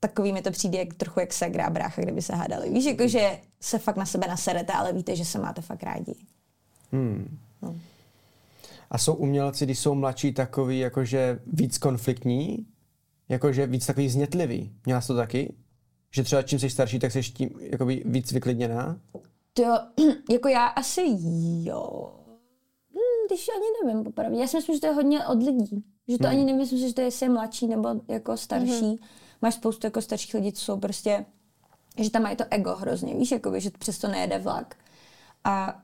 [0.00, 2.70] takový mi to přijde jak, trochu jak segra a brácha, kdyby se hádali.
[2.70, 6.14] Víš, jako, že se fakt na sebe naserete, ale víte, že se máte fakt rádi.
[6.92, 7.38] Hmm.
[7.62, 7.76] No.
[8.90, 12.66] A jsou umělci, když jsou mladší, takový jakože víc konfliktní?
[13.28, 14.72] Jakože víc takový znětlivý?
[14.86, 15.54] Měla jsi to taky?
[16.10, 19.00] Že třeba čím jsi starší, tak jsi tím jakoby víc vyklidněná?
[19.52, 19.64] To,
[20.30, 21.02] jako já asi
[21.62, 22.12] jo.
[22.94, 24.40] Hm, když ani nevím, popravdě.
[24.40, 25.84] Já si myslím, že to je hodně od lidí.
[26.08, 26.36] Že to hmm.
[26.36, 28.72] ani nemyslím, že to je, jestli je mladší nebo jako starší.
[28.72, 28.98] Mm-hmm.
[29.42, 31.26] Máš spoustu jako starších lidí, co jsou prostě,
[31.98, 34.74] že tam mají to ego hrozně, víš, jakoby, že přesto nejede vlak.
[35.44, 35.82] A,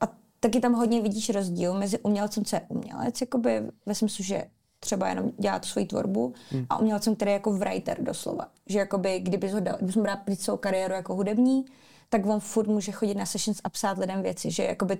[0.00, 0.08] a
[0.40, 4.44] taky tam hodně vidíš rozdíl mezi umělcem, co je umělec, jakoby ve smyslu, že
[4.80, 6.66] třeba jenom dělá tu svoji tvorbu hmm.
[6.70, 8.48] a umělcem, který je jako writer doslova.
[8.66, 11.64] Že jakoby, kdyby ho dal, kdyby dal svou kariéru jako hudební,
[12.08, 14.98] tak on furt může chodit na sessions a psát lidem věci, že jakoby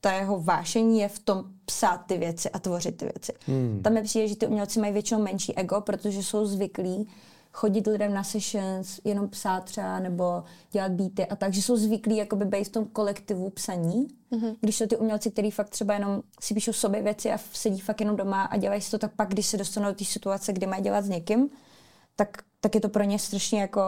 [0.00, 3.32] ta jeho vášení je v tom psát ty věci a tvořit ty věci.
[3.46, 3.80] Hmm.
[3.82, 7.08] Tam je přijde, že ty umělci mají většinou menší ego, protože jsou zvyklí
[7.52, 12.16] chodit lidem na sessions, jenom psát třeba nebo dělat beaty a tak, že jsou zvyklí
[12.16, 14.08] jakoby být v tom kolektivu psaní.
[14.32, 14.56] Mm-hmm.
[14.60, 18.00] Když jsou ty umělci, kteří fakt třeba jenom si píšou sobě věci a sedí fakt
[18.00, 20.66] jenom doma a dělají si to, tak pak, když se dostanou do té situace, kdy
[20.66, 21.50] mají dělat s někým,
[22.16, 22.28] tak,
[22.60, 23.80] tak je to pro ně strašně jako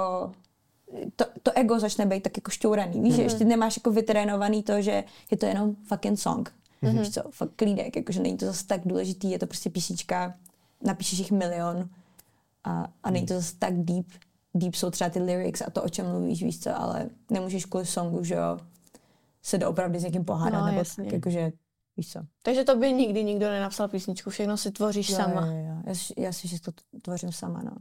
[1.16, 3.00] to, to ego začne být tak jako šťouraný.
[3.00, 3.16] Víš, mm-hmm.
[3.16, 6.54] že ještě nemáš jako vytrénovaný to, že je to jenom fucking song.
[6.82, 7.00] Mm-hmm.
[7.00, 10.34] Víš co, fakt klídek, jakože není to zase tak důležitý, je to prostě písnička,
[10.84, 11.88] napíšeš jich milion
[12.64, 14.06] a, a není to zase tak deep.
[14.54, 17.86] Deep jsou třeba ty lyrics a to, o čem mluvíš, víš co, ale nemůžeš kvůli
[17.86, 18.58] songu, že jo,
[19.42, 21.04] se doopravdy s někým pohádat, no, nebo jasně.
[21.04, 21.52] tak, jakože,
[21.96, 22.20] víš co.
[22.42, 25.46] Takže to by nikdy nikdo nenapsal písničku, všechno si tvoříš jo, sama.
[25.46, 25.74] Jo, jo.
[25.86, 27.72] Já, já si to tvořím sama, no.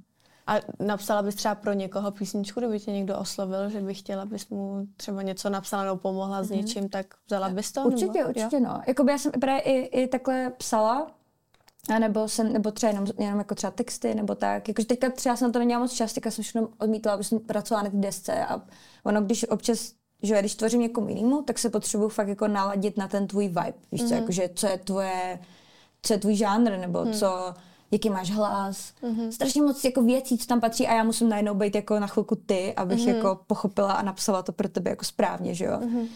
[0.47, 4.49] A napsala bys třeba pro někoho písničku, kdyby tě někdo oslovil, že by chtěla, bys
[4.49, 6.45] mu třeba něco napsala nebo pomohla mm-hmm.
[6.45, 6.59] s mhm.
[6.59, 7.81] něčím, tak vzala bys to?
[7.81, 8.61] Určitě, nebo, určitě, jo?
[8.63, 8.81] no.
[8.87, 11.11] Jakoby já jsem právě i, i takhle psala,
[11.95, 14.67] a nebo jsem, nebo třeba jenom, jenom jako třeba texty, nebo tak.
[14.67, 17.39] Jakože teďka třeba jsem na to neměla moc čas, teďka jsem všechno odmítla, aby jsem
[17.39, 18.61] pracovala na té desce a
[19.03, 23.07] ono, když občas že když tvořím někomu jinému, tak se potřebuju fakt jako naladit na
[23.07, 23.73] ten tvůj vibe.
[23.91, 24.07] Víš mm-hmm.
[24.07, 24.21] co, mhm.
[24.21, 25.39] jakože co je tvoje,
[26.01, 27.13] co je tvůj žánr, nebo mm.
[27.13, 27.53] co,
[27.91, 28.93] jaký máš hlas.
[29.03, 29.29] Mm-hmm.
[29.29, 32.35] Strašně moc jako věcí, co tam patří a já musím najednou být jako na chvilku
[32.35, 33.15] ty, abych mm-hmm.
[33.15, 35.79] jako pochopila a napsala to pro tebe jako správně, že jo.
[35.79, 36.07] Mm-hmm.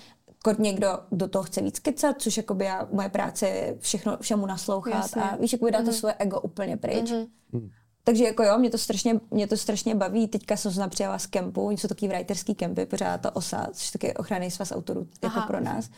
[0.44, 4.18] Kod někdo do toho chce víc kecat, což jako by já, moje práce je všechno,
[4.22, 5.22] všemu naslouchat Jasně.
[5.22, 5.86] a víš, jako by dá mm-hmm.
[5.86, 7.12] to svoje ego úplně pryč.
[7.12, 7.70] Mm-hmm.
[8.04, 10.28] Takže jako jo, mě to strašně, mě to strašně baví.
[10.28, 14.14] Teďka jsem se přijela z kempu, jsou takový writerský kempy, pořád to OSA, což taky
[14.14, 15.90] ochranný svaz autorů jako pro nás.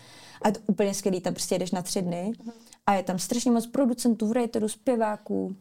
[0.41, 2.33] A je to úplně skvělý, tam prostě jdeš na tři dny
[2.87, 5.55] a je tam strašně moc producentů, writerů, zpěváků,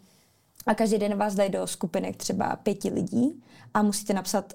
[0.66, 3.42] a každý den vás dají do skupinek třeba pěti lidí
[3.74, 4.54] a musíte napsat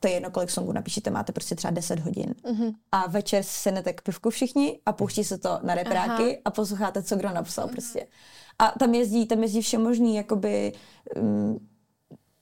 [0.00, 2.34] to je jedno, kolik songů napíšete, máte prostě třeba 10 hodin.
[2.44, 2.74] Mm-hmm.
[2.92, 6.36] A večer se k pivku všichni a pouští se to na repráky Aha.
[6.44, 7.72] a posloucháte, co kdo napsal mm-hmm.
[7.72, 8.06] prostě.
[8.58, 10.72] A tam jezdí, tam jezdí vše možný, jakoby
[11.16, 11.68] um,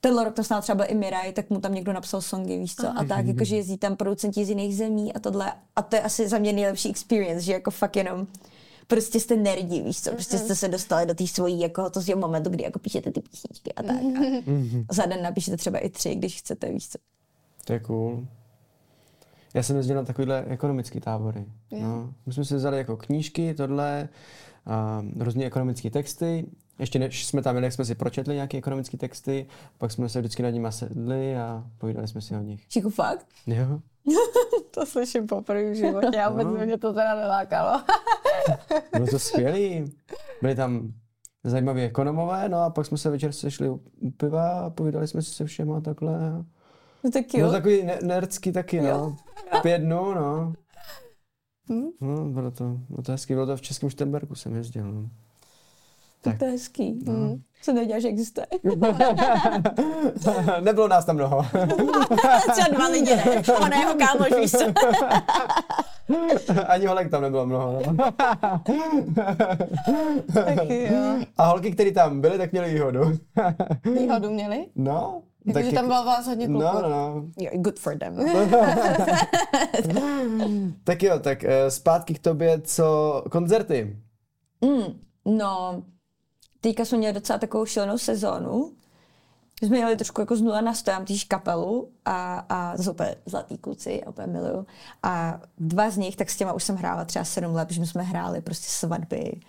[0.01, 2.75] tenhle rok to snad třeba byl i Miraj, tak mu tam někdo napsal songy, víš
[2.75, 2.99] co, Aha.
[2.99, 5.53] a tak, jakože jezdí tam producenti z jiných zemí a tohle.
[5.75, 8.27] A to je asi za mě nejlepší experience, že jako fakt jenom
[8.89, 12.49] prostě jste nerdi, víš co, prostě jste se dostali do té svojí, jako to momentu,
[12.49, 14.01] kdy jako píšete ty písničky a tak.
[14.89, 16.97] A za den napíšete třeba i tři, když chcete, víš co.
[17.65, 18.27] To je cool.
[19.53, 21.45] Já jsem jezdil na takovýhle ekonomický tábory.
[21.71, 22.13] No.
[22.25, 24.09] My jsme si vzali jako knížky, tohle,
[24.65, 26.45] a různé ekonomické texty.
[26.79, 29.45] Ještě než jsme tam jeli, jak jsme si pročetli nějaké ekonomické texty,
[29.77, 32.67] pak jsme se vždycky nad nimi sedli a povídali jsme si o nich.
[32.67, 33.27] Čiku fakt?
[33.47, 33.79] Jo.
[34.71, 36.65] to slyším poprvé v životě a vůbec no.
[36.65, 37.83] mě to teda nelákalo.
[38.93, 39.93] Bylo to skvělý.
[40.41, 40.93] Byli tam
[41.43, 43.81] zajímaví ekonomové, no a pak jsme se večer sešli u
[44.17, 46.43] piva a povídali jsme si se všema takhle.
[47.03, 47.45] No tak jo.
[47.45, 48.83] No takový nerdský taky, jo.
[48.83, 49.17] no.
[49.61, 50.53] Pět dnů, no.
[51.69, 51.89] Hmm?
[52.01, 55.09] No, bylo to, bylo to hezký, bylo to v Českém Štemberku jsem jezdil, no.
[56.21, 56.39] Tak.
[56.39, 56.99] To je hezký.
[57.05, 57.13] No.
[57.13, 57.41] Mm.
[57.61, 58.47] Co nedělá, že existuje?
[60.59, 61.43] Nebylo nás tam mnoho.
[62.51, 63.43] Třeba dva lidi, ne?
[63.61, 64.65] Ona jeho kámoš, víš co?
[66.67, 67.81] Ani holek tam nebylo mnoho.
[67.87, 68.11] No.
[70.33, 71.25] Taky jo.
[71.37, 73.01] A holky, které tam byly, tak měly výhodu.
[73.83, 74.65] výhodu měli?
[74.75, 75.21] No.
[75.53, 76.61] Takže tak tam bylo vás hodně kluků.
[76.61, 77.23] No, no, no.
[77.37, 78.15] Jo, good for them.
[80.83, 83.97] tak jo, tak eh, zpátky k tobě, co koncerty?
[84.61, 85.83] Mm, no,
[86.61, 88.71] teďka jsme měli docela takovou šílenou sezónu.
[89.61, 93.15] Jsme měli trošku jako z nula na stojám týž kapelu a, a to jsou úplně
[93.25, 94.65] zlatý kluci, úplně miluju.
[95.03, 98.03] A dva z nich, tak s těma už jsem hrála třeba sedm let, protože jsme
[98.03, 99.39] hráli prostě svatby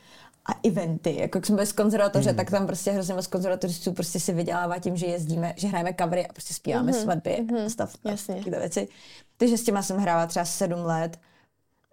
[0.46, 1.16] a eventy.
[1.16, 2.37] Jako jak jsme byli z konzervatoře, mm.
[2.37, 6.27] tak tam prostě hrozně moc konzervatoristů prostě si vydělává tím, že jezdíme, že hrajeme covery
[6.27, 7.03] a prostě zpíváme mm-hmm.
[7.03, 7.66] svatby mm-hmm.
[7.66, 8.88] a stav a věci.
[9.37, 11.18] Takže s těma jsem hrála třeba sedm let.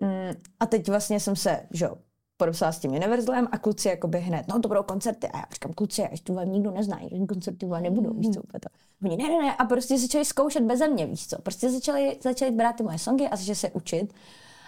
[0.01, 1.89] Mm, a teď vlastně jsem se, že
[2.37, 5.27] podepsala s tím Universalem a kluci jakoby hned, no to budou koncerty.
[5.27, 8.41] A já říkám, kluci, až tu vám nikdo nezná, žádný koncerty vám nebudou, víš co,
[8.41, 8.69] úplně to.
[9.05, 11.41] Oni, ne, ne, ne, a prostě začali zkoušet beze mě, víš co.
[11.41, 14.13] Prostě začali, začali brát ty moje songy a začali se učit.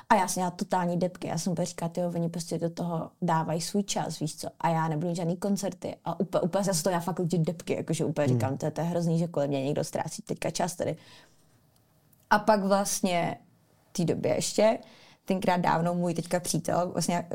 [0.09, 1.27] A já jsem měla totální depky.
[1.27, 4.47] Já jsem úplně říkala, tyjo, oni prostě do toho dávají svůj čas, víš co.
[4.59, 5.95] A já nebudu mít žádný koncerty.
[6.05, 8.35] A úplně, úplně já se to já fakt lidi depky, jakože úplně hmm.
[8.35, 10.97] říkám, to je, to je hrozný, že kolem mě někdo ztrácí teďka čas tady.
[12.29, 13.37] A pak vlastně
[13.89, 14.79] v té době ještě,
[15.29, 17.29] tenkrát dávno můj teďka přítel, vlastně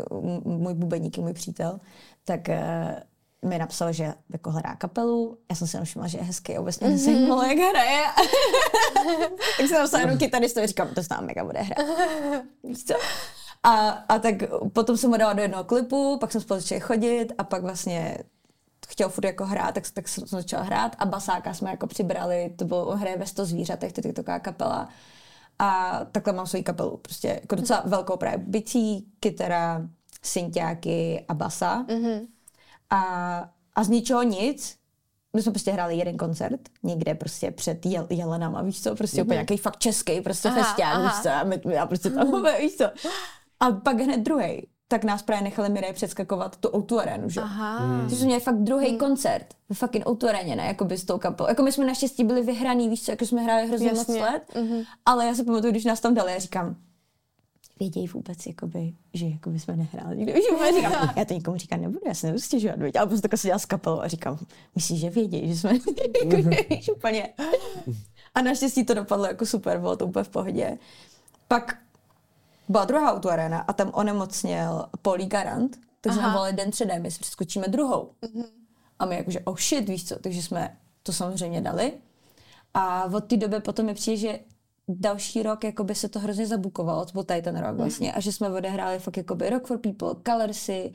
[0.44, 1.80] můj bubeník je můj přítel,
[2.24, 5.38] tak uh, mi napsal, že jako hledá kapelu.
[5.50, 6.96] Já jsem si všimla, že je hezký, obecně mm-hmm.
[6.96, 8.02] zajímalo, jak hraje.
[9.58, 11.86] tak jsem napsala jenom kytaristu a říkám, to se tam mega bude hrát.
[13.62, 14.34] A, a tak
[14.72, 18.18] potom jsem ho dala do jednoho klipu, pak jsem spolu začala chodit a pak vlastně
[18.88, 22.64] chtěl furt jako hrát, tak, tak jsem začala hrát a basáka jsme jako přibrali, to
[22.64, 24.88] bylo, on hraje ve 100 zvířatech, to je taková kapela.
[25.58, 29.88] A takhle mám svoji kapelu, prostě jako docela velkou právě bicí, kytara,
[30.22, 31.84] synťáky a basa.
[31.84, 32.26] Mm-hmm.
[32.90, 33.00] A,
[33.74, 34.76] a z ničeho nic,
[35.36, 39.24] my jsme prostě hráli jeden koncert, někde prostě před jel, Jelenama, víš co, prostě mm-hmm.
[39.24, 42.58] úplně nějaký fakt český prostě festiák, víš co, a my, já prostě tam, mm-hmm.
[42.60, 42.84] víš co.
[43.60, 47.40] A pak hned druhý tak nás právě nechali Mirej předskakovat tu Outu arenu, že?
[47.40, 47.78] Aha.
[47.78, 48.10] Hmm.
[48.10, 48.98] jsme měli fakt druhý hmm.
[48.98, 50.66] koncert ve fucking Outu areně, ne?
[50.66, 51.48] Jakoby s tou kapelou.
[51.48, 54.84] Jako my jsme naštěstí byli vyhraný, víš co, jako jsme hráli hrozně moc let, mm-hmm.
[55.06, 56.76] ale já se pamatuju, když nás tam dali, já říkám,
[57.80, 60.16] vědějí vůbec, jakoby, že jakoby jsme nehráli.
[60.16, 60.44] Víš,
[60.76, 63.58] říkám, já to nikomu říkat nebudu, já se nebudu stěžovat, ale prostě takhle se dělal
[63.58, 64.38] s kapelou a říkám,
[64.74, 65.70] myslíš, že vědějí, že jsme
[66.24, 67.28] jako, úplně.
[68.34, 70.78] A naštěstí to dopadlo jako super, bylo to úplně v pohodě.
[71.48, 71.83] Pak
[72.68, 77.18] byla druhá autoarena a tam onemocněl Polí Garant, takže jsme volali den předem, my si
[77.18, 78.10] přeskočíme druhou.
[78.22, 78.44] Mm-hmm.
[78.98, 81.92] A my jakože, oh shit, víš co, takže jsme to samozřejmě dali.
[82.74, 84.38] A od té doby potom mi přijde, že
[84.88, 87.76] další rok jakoby se to hrozně zabukovalo, to byl tady ten rok mhm.
[87.76, 88.14] vlastně, mm.
[88.16, 90.92] a že jsme odehráli fakt jakoby Rock for People, Colorsy,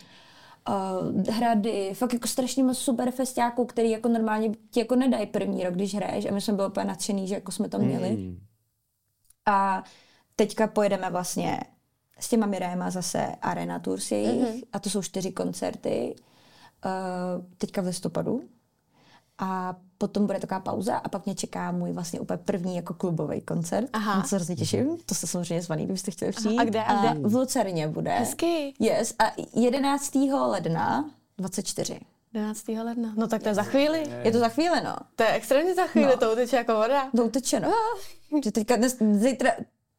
[0.70, 5.64] uh, hrady, fakt jako strašně moc super festiáků, který jako normálně ti jako nedají první
[5.64, 8.10] rok, když hraješ a my jsme byli úplně nadšený, že jako jsme to měli.
[8.10, 8.40] Mm.
[9.46, 9.84] A
[10.40, 11.60] teďka pojedeme vlastně
[12.20, 14.64] s těma Mirajema zase Arena Tours jejich mm-hmm.
[14.74, 16.16] a to jsou čtyři koncerty
[16.86, 18.42] uh, teďka v listopadu
[19.38, 23.42] a potom bude taková pauza a pak mě čeká můj vlastně úplně první jako klubový
[23.42, 23.90] koncert.
[23.94, 24.16] Aha.
[24.16, 24.98] Na co se hrozně těším.
[25.06, 26.58] To jste samozřejmě zvaný, kdybyste chtěli přijít.
[26.58, 26.84] Aha, a kde?
[26.84, 27.30] A kde?
[27.30, 28.12] v Lucerně bude.
[28.12, 28.74] Hezky.
[28.80, 29.16] Yes.
[29.20, 30.16] A 11.
[30.48, 32.00] ledna 24.
[32.34, 32.68] 11.
[32.68, 33.14] ledna.
[33.18, 34.04] No tak to je za chvíli.
[34.24, 34.96] Je to za chvíli, no.
[35.16, 36.18] To je extrémně za chvíli, no.
[36.18, 37.10] to uteče jako voda.
[37.16, 37.74] To uteče, no.
[38.44, 39.52] Že teďka dnes, zítra,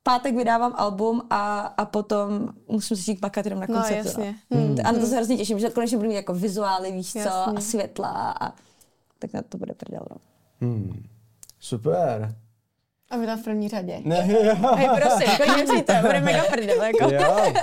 [0.03, 3.93] pátek vydávám album a, a potom musím se jít bakat jenom na koncertu.
[3.93, 4.35] No, jasně.
[4.51, 4.61] No.
[4.61, 4.77] Hmm.
[4.85, 7.31] A na to se hrozně těším, že konečně budu mít jako vizuály, víš jasně.
[7.31, 8.53] co, a světla a
[9.19, 10.17] tak na to bude prdel, no.
[10.61, 11.03] Hmm.
[11.61, 12.35] Super.
[13.11, 14.01] A my tam v první řadě.
[14.05, 14.17] Ne,
[14.77, 17.15] Hej, prosím, klidně přijďte, bude mega prdel, jako.
[17.15, 17.53] Jo.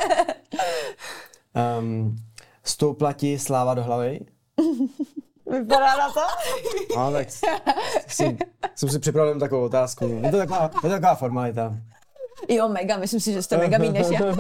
[1.80, 2.16] Um,
[2.64, 4.20] stoupla ti sláva do hlavy?
[5.52, 6.20] Vypadá na to?
[6.98, 7.28] No, tak
[8.08, 8.38] si,
[8.76, 10.20] jsem si připravil takovou otázku.
[10.24, 11.76] Je to taková, je to taková formalita.
[12.50, 14.20] Jo, mega, myslím si, že jste mega mý než já.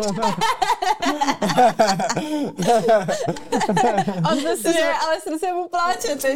[4.31, 6.35] On to směje, ale srdce mu pláče teď.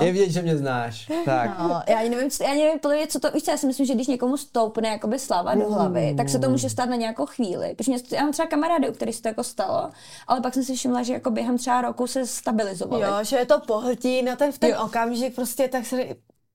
[0.00, 1.10] Je vidět, že mě znáš.
[1.24, 1.58] Tak.
[1.58, 4.36] No, já nevím, já nevím, plně, co to, víš já si myslím, že když někomu
[4.36, 7.74] stoupne jakoby sláva do hlavy, tak se to může stát na nějakou chvíli.
[7.74, 9.90] Protože mě, já mám třeba kamarády, u kterých se to jako stalo,
[10.26, 13.02] ale pak jsem si všimla, že jako během třeba roku se stabilizovali.
[13.02, 14.76] Jo, že je to pohltí na ten v ten jo.
[14.84, 15.96] okamžik, prostě tak se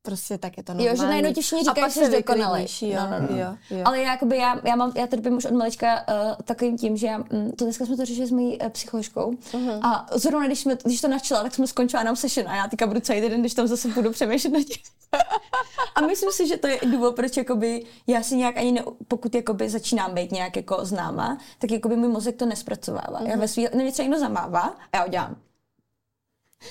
[0.01, 0.97] prostě tak je to normální.
[0.97, 2.67] Jo, že najednou ti všichni říkají, že jsi dokonalý.
[2.81, 3.37] Jo, no, no, no.
[3.37, 3.81] Jo, jo.
[3.85, 7.07] Ale já, jakoby, já, já, mám, já trpím už od malička uh, takovým tím, že
[7.07, 9.79] já, mm, to dneska jsme to řešili s mojí uh, psycholožkou uh-huh.
[9.83, 12.87] a zrovna když, jsme, když to načala, tak jsme skončila nám session a já teďka
[12.87, 14.83] budu celý den, když tam zase budu přemýšlet nad tím.
[15.95, 19.35] a myslím si, že to je důvod, proč jakoby, já si nějak ani ne, pokud
[19.35, 23.21] jakoby začínám být nějak jako známa, tak jakoby můj mozek to nespracovává.
[23.21, 23.29] Uh-huh.
[23.29, 25.35] Já ve svý, mě třeba někdo zamává a já udělám.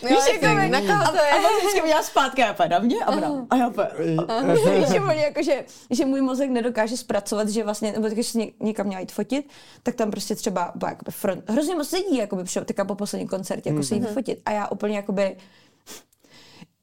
[0.08, 1.30] Víš, jako mi, na koho to je?
[1.30, 3.46] A, a vždycky udělá zpátky a na mě a ona.
[3.50, 3.68] A já
[4.52, 8.86] Víš, že, jako, že, že můj mozek nedokáže zpracovat, že vlastně, nebo když se někam
[8.86, 9.50] měla jít fotit,
[9.82, 13.28] tak tam prostě třeba byla jakoby front, hrozně moc lidí, jakoby přišel teďka po posledním
[13.28, 13.84] koncertě, jako mm.
[13.84, 14.42] se jít fotit.
[14.44, 15.36] A já úplně jakoby,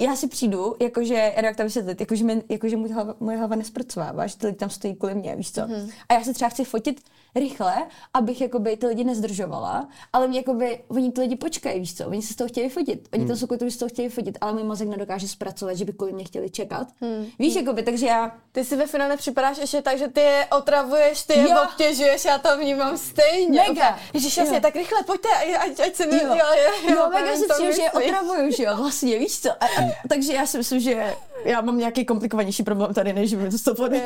[0.01, 3.55] já si přijdu, jakože, já jak to vysvětlit, jakože, mě, jakože můj hlava, moje hlava
[3.55, 5.67] nespracovává, že ty lidi tam stojí kvůli mě, víš co.
[5.67, 5.89] Mm.
[6.09, 7.01] A já se třeba chci fotit
[7.35, 7.73] rychle,
[8.13, 12.21] abych jakoby ty lidi nezdržovala, ale mě jakoby, oni ty lidi počkají, víš co, oni
[12.21, 13.31] se z toho chtějí fotit, oni hmm.
[13.31, 16.13] to jsou že z toho chtějí fotit, ale můj mozek nedokáže zpracovat, že by kvůli
[16.13, 16.87] mě chtěli čekat.
[17.01, 17.25] Hmm.
[17.39, 17.65] Víš, hmm.
[17.65, 18.31] jakoby, takže já...
[18.51, 21.57] Ty si ve finále připadáš ještě tak, že ty je otravuješ, ty je jo.
[21.63, 23.61] obtěžuješ, já to vnímám stejně.
[23.67, 23.99] Mega.
[24.13, 26.23] Ježiš, jasně, tak rychle, pojďte, ať, ať se ne...
[26.23, 26.45] Jo, jo,
[26.87, 29.49] jo, jo mega si přijde, že je otravuju, že jo, vlastně, víš co.
[29.49, 31.15] A, a, takže já si myslím, že
[31.45, 34.05] já mám nějaký komplikovanější problém tady, než mi to stopuje.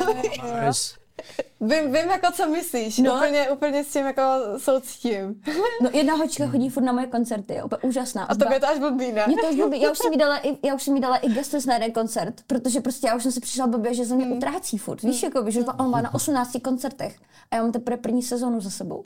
[1.61, 3.15] Vím, vím jako co myslíš, No.
[3.15, 4.21] úplně, úplně s tím jako
[4.57, 5.41] soucítím.
[5.81, 8.23] No jedna hočka chodí furt na moje koncerty, je úplně úžasná.
[8.23, 9.23] A to je to až blbý, ne?
[9.27, 9.81] Mě to už blbý.
[9.81, 11.91] Já už jsem jí dala i, já už jsem jí dala i gestos na jeden
[11.91, 15.01] koncert, protože prostě já už jsem si přišla blbě, že ze mě utrácí furt.
[15.01, 17.19] Víš, jako, že on má na 18 koncertech
[17.51, 19.05] a já mám teprve první sezónu za sebou.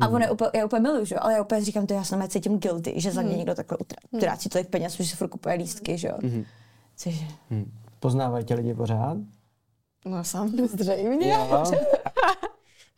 [0.00, 1.16] A on je úplně, já úplně miluju, že?
[1.16, 3.96] ale já úplně říkám, to já se cítím guilty, že za mě někdo takhle utrá-
[4.10, 6.14] utrácí tolik peněz, že si furt kupuje lístky, že jo.
[6.96, 7.24] Cože?
[7.50, 7.70] Hm.
[8.00, 9.16] Poznávají tě lidi pořád?
[10.04, 11.32] No samozřejmě.
[11.32, 11.64] Jo.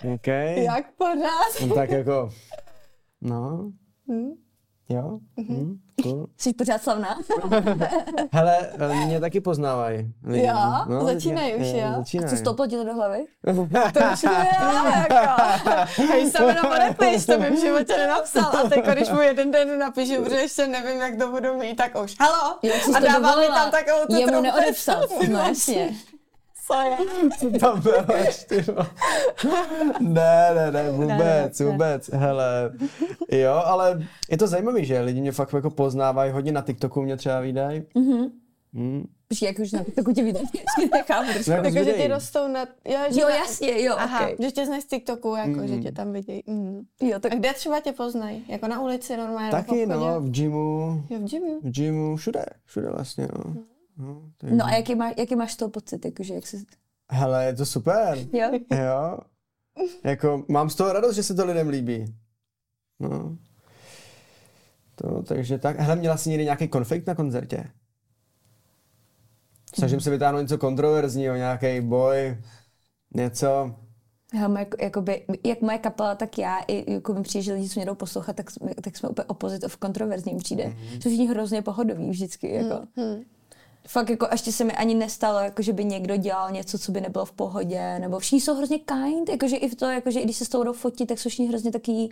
[0.14, 0.26] OK.
[0.54, 1.66] Jak pořád?
[1.68, 2.30] No, tak jako,
[3.20, 3.70] no,
[4.10, 4.30] Hm?
[4.88, 6.26] jo, hm, cool.
[6.38, 7.18] Jsi pořád slavná?
[8.32, 8.70] Hele,
[9.06, 10.46] mě taky poznávají lidi.
[10.46, 11.04] No, Jo?
[11.04, 11.86] Začínají už, jo?
[11.94, 12.30] A Začínají.
[12.30, 13.24] co stouplo ti to do hlavy?
[13.92, 14.48] To už ne,
[15.10, 15.42] jako.
[16.02, 18.56] Hej, se jenom nepiš, to mi v životě nenapsal.
[18.56, 22.02] A teď, když mu jeden den napíšu, protože ještě nevím, jak to budu mít, tak
[22.04, 22.14] už.
[22.20, 22.58] Halo?
[22.62, 25.04] Jak A dává mi tam takovou tu Jemu neodepsat.
[25.28, 25.94] No jasně.
[26.66, 26.96] Co je?
[27.38, 28.86] Co tam bereš, ty vole?
[30.00, 31.08] Ne, ne, ne, vůbec,
[31.58, 31.70] ne, ne.
[31.72, 32.72] vůbec, hele.
[33.32, 37.16] Jo, ale je to zajímavé, že lidi mě fakt jako poznávají, hodně na TikToku mě
[37.16, 37.82] třeba vydají.
[37.94, 38.26] Mhm.
[38.72, 39.04] Mm.
[39.28, 40.42] Počkej, jak už na TikToku tě vidět,
[40.92, 41.50] nechápu trošku.
[41.50, 42.08] No, jako ti videí.
[42.08, 42.60] rostou na...
[42.84, 44.36] Jo, že Jo, na- jasně, jo, Aha, okej.
[44.40, 45.68] že tě znají z TikToku, jako, Mm.
[45.68, 46.42] že tě tam vidějí.
[46.46, 46.80] Mm.
[47.02, 48.44] Jo, tak A kde třeba tě poznají?
[48.48, 49.50] Jako na ulici normálně?
[49.50, 51.60] Taky, no, v gymu, Jo, v gymu.
[51.62, 53.54] v gymu, všude, všude vlastně, no.
[53.96, 56.64] No takže- No a jaký, má, jaký máš z toho pocit, jakože jak jsi...
[57.10, 58.18] Hele, je to super.
[58.32, 58.50] Jo?
[58.70, 59.18] Jo.
[60.04, 62.04] Jako, mám z toho radost, že se to lidem líbí.
[63.00, 63.36] No.
[64.94, 65.78] To, takže tak.
[65.80, 67.64] Hele, měla jsi někdy nějaký konflikt na koncertě?
[69.78, 72.36] Snažím se vytáhnout něco kontroverzního, nějaký boj,
[73.14, 73.74] něco.
[74.32, 77.80] Hele, moje, jakoby, jak moje kapela, tak já, i jako mi přijde, že lidi, co
[77.80, 80.64] mě jdou poslouchat, tak, jsme- tak jsme úplně opposite of kontroverzním přijde.
[80.64, 80.92] Mm-hmm.
[80.92, 82.86] Jsou všichni hrozně pohodoví vždycky, jako.
[82.96, 83.22] Hmm.
[83.88, 87.00] Fakt jako ještě se mi ani nestalo, jako že by někdo dělal něco, co by
[87.00, 90.36] nebylo v pohodě, nebo všichni jsou hrozně kind, jakože i v to, jakože i když
[90.36, 92.10] se s tou jdou fotit, tak jsou všichni hrozně takový,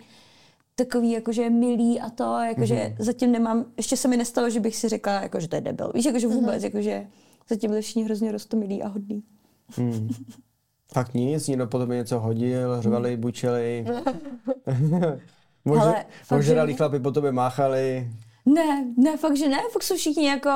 [0.75, 2.95] takový jakože milí a to, jakože mm-hmm.
[2.99, 5.91] zatím nemám, ještě se mi nestalo, že bych si řekla, jako, že to je debil.
[5.95, 6.65] Víš, jakože vůbec, mm-hmm.
[6.65, 7.07] jakože
[7.49, 9.23] zatím byli všichni hrozně rostomilí a hodní.
[9.69, 10.09] Hmm.
[10.93, 13.85] Fakt nic, někdo po tobě něco hodil, řvali, bučeli.
[15.65, 16.77] Može, Hele, fakt, že Ožralí ne.
[16.77, 18.11] chlapi po tobě máchali.
[18.45, 20.49] Ne, ne, fakt, že ne, fakt jsou všichni jako...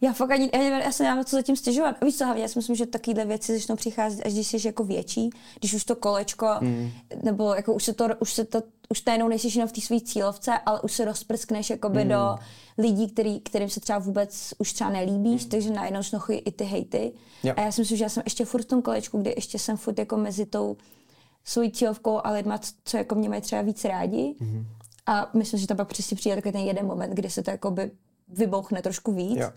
[0.00, 1.96] Já fakt ani, já, nevím, já se nemám co zatím stěžovat.
[2.00, 4.66] A víš co, hlavně, já si myslím, že takovéhle věci začnou přicházet, až když jsi
[4.66, 6.90] jako větší, když už to kolečko, mm.
[7.22, 10.00] nebo jako už se to, už se to, už najednou nejsi jenom v té své
[10.00, 12.10] cílovce, ale už se rozprskneš jakoby mm.
[12.10, 12.36] do
[12.78, 15.50] lidí, který, kterým se třeba vůbec už třeba nelíbíš, mm.
[15.50, 17.12] takže najednou chodit i ty hejty.
[17.42, 17.54] Jo.
[17.56, 19.76] A já si myslím, že já jsem ještě furt v tom kolečku, kdy ještě jsem
[19.76, 20.76] furt jako mezi tou
[21.44, 24.34] svojí cílovkou a lidma, co- jako mě mají třeba víc rádi.
[24.40, 24.64] Mm-hmm.
[25.06, 27.90] A myslím, že tam pak přesně přijde takový ten jeden moment, kdy se to jakoby
[28.28, 29.38] vybouchne trošku víc.
[29.38, 29.50] Jo.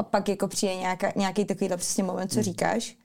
[0.00, 2.96] A pak jako přijde nějaká, nějaký takovýhle přesně moment, co říkáš.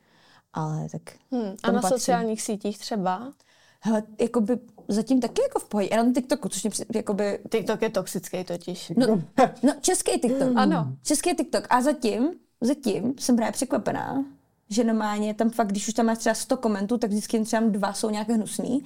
[0.54, 1.56] Ale tak Hmm.
[1.64, 2.00] A na patří.
[2.00, 3.34] sociálních sítích třeba?
[3.82, 5.90] Hele, jakoby zatím taky jako v pohodě.
[5.92, 7.40] Jenom TikToku, což mě jakoby...
[7.52, 8.92] TikTok je toxický totiž.
[8.98, 9.22] No,
[9.64, 10.52] no český TikTok.
[10.56, 10.94] Ano.
[11.04, 11.68] Český TikTok.
[11.70, 12.32] A zatím,
[12.62, 14.26] zatím jsem právě překvapená,
[14.70, 17.94] že normálně tam fakt, když už tam máš třeba 100 komentů, tak vždycky třeba dva
[17.94, 18.86] jsou nějaké hnusný.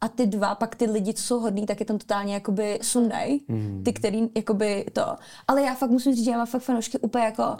[0.00, 3.38] A ty dva, pak ty lidi, co jsou hodní, tak je tam totálně jakoby sundaj.
[3.48, 3.82] Mm.
[3.84, 5.16] Ty, který jakoby to.
[5.48, 7.56] Ale já fakt musím říct, že já mám fakt fanoušky úplně jako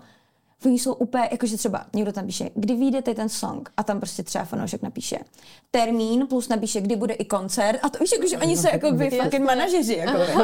[0.65, 4.23] Oni jsou úplně, jakože třeba někdo tam píše, kdy vyjde ten song a tam prostě
[4.23, 5.19] třeba fanoušek napíše
[5.71, 9.11] termín plus napíše, kdy bude i koncert a to víš, jakože oni jsou jako by
[9.11, 10.19] fucking manažeři, jako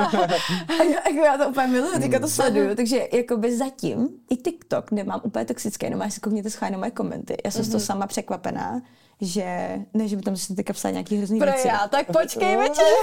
[0.69, 4.91] a já, jako já to úplně miluju, teďka to sleduju, takže jakoby zatím i TikTok
[4.91, 7.37] nemám úplně toxické, jenom si koukněte schválně moje komenty.
[7.45, 8.83] Já jsem z toho sama překvapená,
[9.21, 11.69] že ne, že by tam se teďka psala nějaký hrozný Pro věci.
[11.69, 12.85] já, tak počkej, večer,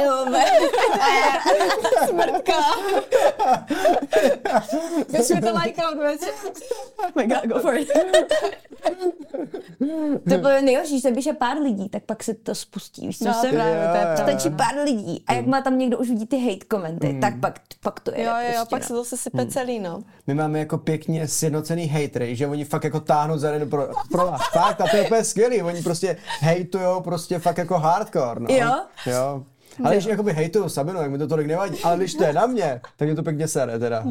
[0.04, 0.26] Jo,
[2.08, 2.52] smrtka.
[5.10, 6.28] Běž mi to lajkout večer.
[6.98, 7.88] Oh my god, go for it.
[10.28, 13.06] to bylo nejhorší, že píše pár lidí, tak pak se to spustí.
[13.06, 13.50] Víš, co No, jsem?
[13.50, 14.38] právě, to je Jo, jo, pravda.
[14.38, 15.24] Stačí pár lidí.
[15.26, 18.22] A jak má tam někdo už vidí ty hate komenty, tak pak, pak to je.
[18.24, 18.86] Jo, jo, jo, prostě, pak no.
[18.86, 20.02] se to se sype celý, no.
[20.26, 24.26] My máme jako pěkně sjednocený hejtry, že oni fakt jako táhnou za jeden pro, pro
[24.26, 24.40] vás.
[24.68, 25.62] Fakt, a to je úplně skvělý.
[25.62, 28.46] Oni prostě hejtujou prostě fakt jako hardcore, no.
[28.54, 28.74] Jo?
[29.06, 29.44] Jo.
[29.84, 32.46] Ale když jakoby hejtuju Sabinu, jak mi to tolik nevadí, ale když to je na
[32.46, 34.04] mě, tak mě to pěkně sere teda.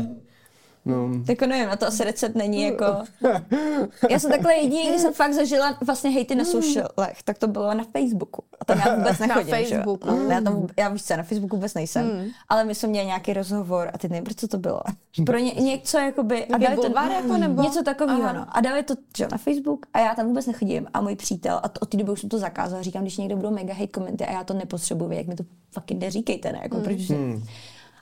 [0.88, 1.09] No.
[1.27, 2.85] Tak nevím, na to asi recept není jako...
[4.09, 7.73] Já jsem takhle jediný, když jsem fakt zažila vlastně hejty na socialech, tak to bylo
[7.73, 8.43] na Facebooku.
[8.59, 9.65] A tam já vůbec Na nechodím, že jo.
[9.65, 10.07] Facebooku.
[10.07, 12.25] No, Já, tam, já víš co, na Facebooku vůbec nejsem.
[12.49, 14.81] Ale my jsme měli nějaký rozhovor a teď nevím, proč co to bylo.
[15.25, 16.45] Pro ně, něco jakoby...
[16.45, 17.61] A dali to, jako, nebo?
[17.61, 18.45] Něco takového, no.
[18.49, 20.88] A dali to že, na Facebook a já tam vůbec nechodím.
[20.93, 23.35] A můj přítel, a to, od té doby už jsem to zakázala, říkám, když někdo
[23.35, 26.59] budou mega hate komenty a já to nepotřebuji, jak mi to fucking neříkejte, ne?
[26.63, 26.99] Jako, proč,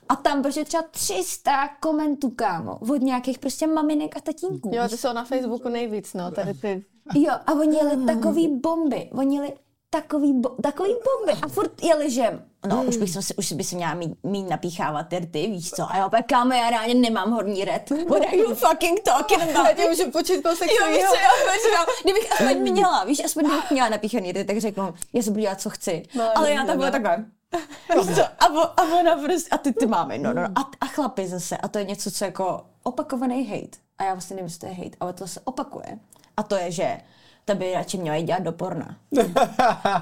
[0.10, 4.72] A tam prostě třeba 300 komentů, kámo, od nějakých prostě maminek a tatínků.
[4.74, 6.86] Jo, ty jsou na Facebooku nejvíc, no, tady ty.
[7.16, 9.53] Jo, a oni jeli takový bomby, oni jeli
[9.89, 13.76] takový, bo- takový bomby a furt jeli, že no, už bych se, už by se
[13.76, 17.32] měla mít, mít napíchávat ty rty, víš co, a jo, pak kámo, já reálně nemám
[17.32, 17.89] horní red.
[17.89, 19.56] What are you fucking talking about?
[19.68, 21.30] Já tě můžu počít kousek Jo, víš co, já
[21.70, 25.41] říkám, kdybych aspoň měla, víš, aspoň kdybych měla napíchaný rty, tak řeknu, já se budu
[25.41, 26.03] dělat, co chci.
[26.16, 26.91] No, Ale já tam byla no.
[26.91, 27.26] takhle.
[28.16, 31.28] Co, a, o, a ona prostě, a ty, ty máme, no, no, a, a chlapi
[31.28, 33.78] zase, a to je něco, co jako opakovaný hate.
[33.97, 35.99] A já vlastně nevím, jestli to je hate, ale to se opakuje.
[36.38, 36.97] A to je, že
[37.45, 38.95] to by radši měla jít dělat do porna.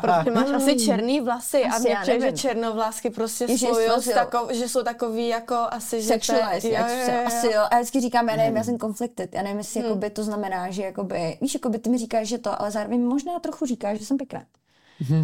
[0.02, 4.02] Protože máš asi černý vlasy a Asi, mě já přijde, že černovlásky prostě Že spojují,
[4.02, 7.24] jsou- takov, že jsou takový jako asi, že to je- Sexualized, jo, jo, jo, jo.
[7.26, 7.62] asi jo.
[7.62, 10.72] A já vždycky říkám, já nevím, já jsem conflicted, já nevím, jestli jakoby to znamená,
[10.72, 14.06] že jakoby, víš, jakoby ty mi říkáš, že to, ale zároveň možná trochu říkáš, že
[14.06, 14.44] jsem pěkná.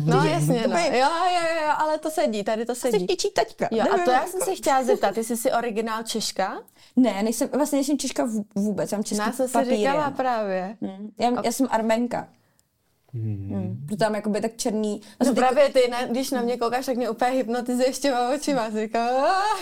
[0.06, 0.78] No jasně, no.
[0.78, 3.08] Jo, jo, jo, jo, ale to sedí, tady to sedí.
[3.10, 3.68] něčí taťka.
[3.72, 6.58] Jo, a to já jsem se chtěla zeptat, ty jsi si originál Češka?
[6.96, 10.78] Ne, nejsem, vlastně nejsem Češka vů- vůbec, jsem český Já jsem si říkala právě.
[10.82, 11.12] Hm.
[11.20, 12.28] Já, já jsem Arménka.
[13.14, 13.78] Hmm.
[13.86, 15.02] Protože tam jakoby tak černý.
[15.04, 18.30] No Vlastně ty- právě ty, ne, když na mě koukáš, tak mě úplně hypnotizuješ těma
[18.30, 18.72] očima.
[18.72, 19.60] Jsi říkám, "Ah."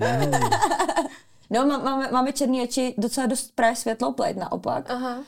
[1.50, 4.90] No, má- máme, máme černý oči, docela dost právě světlou pleť naopak.
[4.90, 5.18] Aha.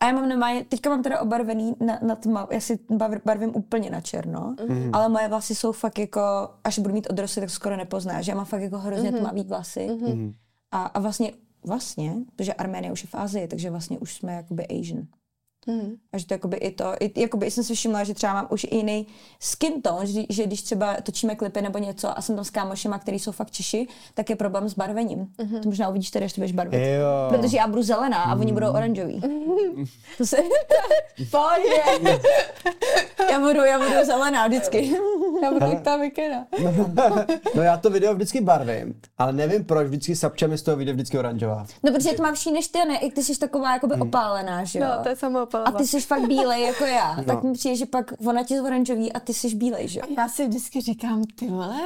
[0.00, 2.78] A já mám normálně, teďka mám teda obarvený na, na tma, já si
[3.24, 4.90] barvím úplně na černo, mm.
[4.92, 6.20] ale moje vlasy jsou fakt jako,
[6.64, 9.18] až budu mít odrosty, tak skoro nepoznáš, že já mám fakt jako hrozně mm.
[9.18, 9.88] tmavý vlasy.
[9.88, 10.34] Mm.
[10.70, 11.32] A, a vlastně,
[11.66, 15.06] vlastně, protože Arménie už je v Ázii, takže vlastně už jsme jakoby Asian.
[15.66, 15.96] Mhm.
[16.12, 18.64] A že to jakoby i to, i, jakoby jsem si všimla, že třeba mám už
[18.64, 19.06] i jiný
[19.40, 22.98] skin tone, že, že když třeba točíme klipy nebo něco a jsem tam s kámošema,
[22.98, 25.28] který jsou fakt Češi, tak je problém s barvením.
[25.38, 25.62] Mhm.
[25.62, 26.80] To možná uvidíš tady, až to budeš barvit.
[26.80, 27.28] Jo.
[27.28, 29.22] Protože já budu zelená a oni budou oranžoví.
[30.18, 30.36] To se...
[31.30, 31.72] Pojď,
[33.30, 34.96] já, budu, já budu zelená vždycky.
[35.42, 36.46] já budu jak ta mikina.
[37.54, 40.92] No já to video vždycky barvím, ale nevím proč, vždycky sapča mi z toho vyjde
[40.92, 41.66] vždycky oranžová.
[41.82, 42.98] No, protože to máš než ty, a ne?
[42.98, 44.84] I ty jsi taková jakoby opálená, že jo?
[44.96, 45.16] No, to je
[45.48, 45.78] a samoopalava.
[45.78, 47.14] ty jsi fakt bílej jako já.
[47.16, 47.24] No.
[47.24, 50.06] Tak mi přijde, že pak ona ti z oranžový a ty jsi bílej, že jo?
[50.18, 51.80] Já si vždycky říkám, ty vole,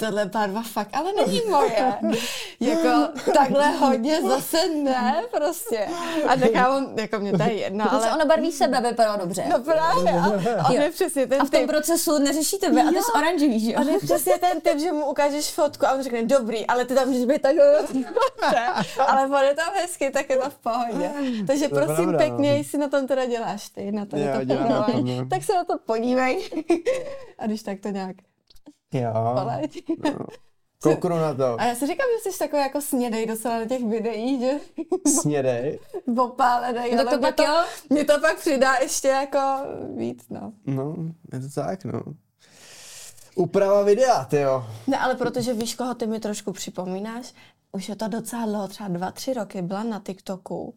[0.00, 1.94] tohle barva fakt, ale není moje.
[2.60, 5.88] jako takhle hodně zase ne, prostě.
[6.28, 8.12] A nechávám, jako mě to je jedno, Ale...
[8.12, 9.44] ona barví sebe, vypadá dobře.
[9.50, 10.12] No právě,
[10.58, 11.70] a on je přesně ten a v tom typ.
[11.70, 13.02] procesu neřeší tebe a ty Jo.
[13.02, 13.78] jsi oranžový, že jo?
[13.80, 16.94] On je přesně ten typ, že mu ukážeš fotku a on řekne, dobrý, ale ty
[16.94, 17.84] tam můžeš být takhle.
[19.06, 21.10] ale on je tam hezky, tak je to v pohodě.
[21.46, 22.56] Takže To prosím pravda, pěkně, no.
[22.56, 24.68] jestli na tom teda děláš ty, na to, Jo, to dělám
[25.04, 25.26] no.
[25.30, 26.48] tak se na to podívej.
[27.38, 28.16] a když tak to nějak
[28.92, 29.12] Jo.
[29.40, 29.82] poleď.
[30.82, 31.60] Kouknu na to.
[31.60, 34.52] A já si říkám, že jsi takový jako snědej docela na těch videích, že
[35.20, 35.78] Snědej.
[36.18, 37.64] opálenej, No tak ale to mě pak to, jo.
[37.90, 39.38] mě to pak přidá ještě jako
[39.96, 40.52] víc, no.
[40.66, 40.94] No,
[41.32, 42.02] je to tak, no.
[43.34, 44.66] Úprava videa, ty jo.
[44.86, 47.34] Ne, ale protože víš, koho ty mi trošku připomínáš,
[47.72, 50.74] už je to docela dlouho, třeba dva, tři roky, byla na TikToku.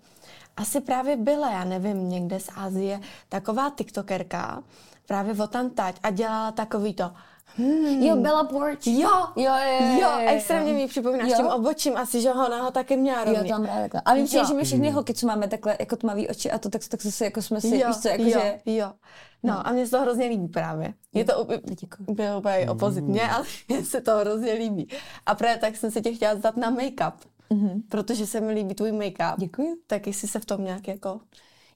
[0.58, 3.00] Asi právě byla, já nevím, někde z Asie,
[3.30, 4.64] taková TikTokerka,
[5.06, 7.12] právě o tam tať a dělala takový to,
[7.58, 8.88] hmm, Jo, Bella Porch.
[8.88, 11.36] jo, Jo, jo, jo, jo, extrémně mi připomínáš Jo.
[11.38, 13.50] tím obočím asi, že ona ho taky měla Jo, rovně.
[13.50, 14.02] tam právě takhle.
[14.06, 14.46] A vím, Jo.
[14.48, 17.26] že my všechny holky, co máme takhle jako tmavý oči a to, tak, tak zase
[17.26, 18.60] jako jsme si, jo, víš co, jako jo, že...
[18.66, 18.92] jo.
[19.44, 20.94] No a mně se to hrozně líbí právě.
[21.14, 21.62] Je to úplně-
[22.38, 24.88] úplně opozitně, ale mně se to hrozně líbí.
[25.26, 27.14] A právě tak jsem se tě chtěla zdat na make-up.
[27.90, 29.34] Protože se mi líbí tvůj make-up.
[29.38, 29.76] Děkuji.
[29.88, 31.20] Tak jestli se v tom nějak jako...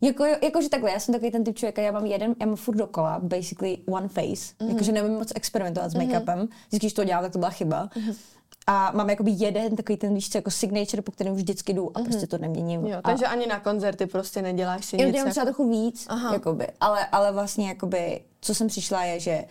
[0.01, 2.75] Jako, jakože takhle, já jsem takový ten typ člověka, já mám jeden, já mám furt
[2.75, 4.69] dokola, basically one face, mm-hmm.
[4.69, 7.87] jakože nevím moc experimentovat s make-upem, vždycky, když to dělám, tak to byla chyba.
[7.87, 8.15] Mm-hmm.
[8.67, 12.01] A mám jakoby jeden takový ten, víš co, jako signature, po kterém vždycky jdu a
[12.03, 12.85] prostě to neměním.
[12.85, 15.13] Jo, a, takže ani na koncerty prostě neděláš si já nic.
[15.13, 16.33] dělám jako- třeba trochu víc, Aha.
[16.33, 19.43] jakoby, ale, ale vlastně jakoby, co jsem přišla je, že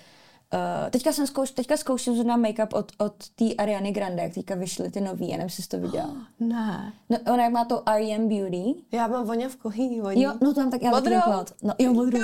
[0.55, 4.55] Uh, teďka, jsem zkouš, teďka zkouším zrovna make-up od, od té Ariany Grande, jak teďka
[4.55, 6.17] vyšly ty nový, já nevím, jestli jsi to viděla.
[6.41, 6.93] Ne.
[7.11, 8.29] No, ona jak má to R.E.M.
[8.29, 10.23] Beauty, Já mám voňavku, hý, voní.
[10.23, 11.17] Jo, no tam tak já taky Modrou?
[11.17, 11.53] mám plát.
[11.63, 12.21] No, jo, modrou.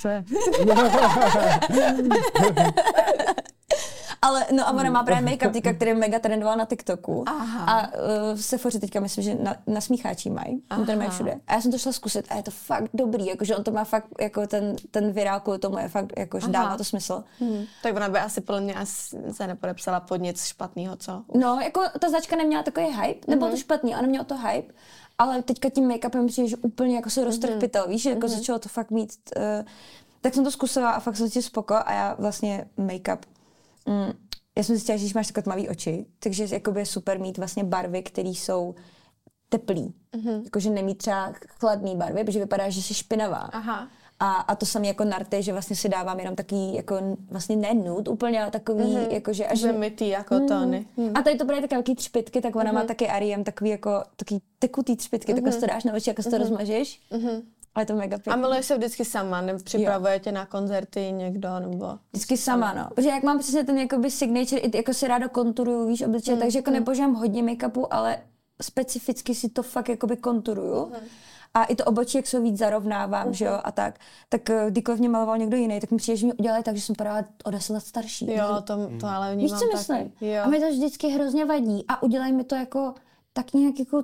[0.00, 0.24] Co je?
[4.26, 7.24] Ale no a ona má právě make-up týka, který mega trendoval na TikToku.
[7.26, 7.64] Aha.
[7.64, 10.62] A uh, Sephoře teďka myslím, že na, na smícháčí mají.
[10.70, 11.40] On to mají všude.
[11.46, 13.84] A já jsem to šla zkusit a je to fakt dobrý, jakože on to má
[13.84, 17.24] fakt, jako ten, ten virál kvůli tomu je fakt, jakože dává to smysl.
[17.40, 17.64] Hm.
[17.82, 21.22] Tak ona by asi podle mě asi se nepodepsala pod nic špatného, co?
[21.34, 23.56] No, jako ta značka neměla takový hype, nebylo Mhm.
[23.56, 24.74] to špatný, ale nemělo to hype,
[25.18, 27.26] ale teďka tím make-upem přijde, že úplně jako se Mhm.
[27.28, 29.42] roztrh pytel, víš, že jako začalo to fakt mít, uh,
[30.20, 33.18] tak jsem to zkusila a fakt jsem si spoko a já vlastně make-up,
[33.86, 34.12] mm,
[34.56, 37.64] já jsem zjistila, že když máš takové tmavý oči, takže jakoby je super mít vlastně
[37.64, 38.74] barvy, které jsou
[39.48, 39.94] teplý.
[40.16, 40.24] Mhm.
[40.24, 40.44] Mm-hmm.
[40.44, 43.36] Jakože nemít třeba chladný barvy, protože vypadá, že jsi špinavá.
[43.52, 43.88] Aha.
[44.18, 47.74] A, a to samé jako narty, že vlastně si dávám jenom takový, jako vlastně ne
[47.74, 49.10] nud úplně, ale takový, mm-hmm.
[49.10, 49.58] jako že až...
[49.58, 50.48] Zemitý jako mm.
[50.48, 50.86] tóny.
[50.96, 51.10] Mm.
[51.14, 52.74] A tady to byly takové třpitky, tak ona mm-hmm.
[52.74, 55.44] má taky Ariem takový jako, takový tekutý třpitky, mm-hmm.
[55.44, 56.40] tak si to dáš na oči, jako si to mm-hmm.
[56.40, 57.00] rozmažeš.
[57.12, 57.42] Mm-hmm.
[57.76, 58.32] Ale je to mega pěkný.
[58.32, 61.98] A miluješ se vždycky sama, nebo připravujete na koncerty někdo, nebo...
[62.12, 62.88] Vždycky sama, no.
[62.94, 66.42] Protože jak mám přesně ten jakoby signature, i jako si ráda konturuju, víš, obličeje, mm.
[66.42, 66.76] takže jako mm.
[66.76, 68.18] nepožívám hodně make-upu, ale
[68.62, 70.86] specificky si to fakt jakoby konturuju.
[70.86, 71.08] Mm.
[71.54, 73.32] A i to obočí, jak se víc zarovnávám, uh-huh.
[73.32, 73.60] že jo, mhm.
[73.64, 73.98] a tak.
[74.28, 76.82] Tak eh, kdykoliv mě maloval někdo jiný, tak mi přijde, že mi udělali tak, že
[76.82, 78.32] jsem padala o deset let starší.
[78.32, 80.12] Jo, to, to ale vnímám Víš, co myslím?
[80.42, 82.94] A mi to vždycky hrozně vadí a udělají mi to jako
[83.32, 84.02] tak nějak jako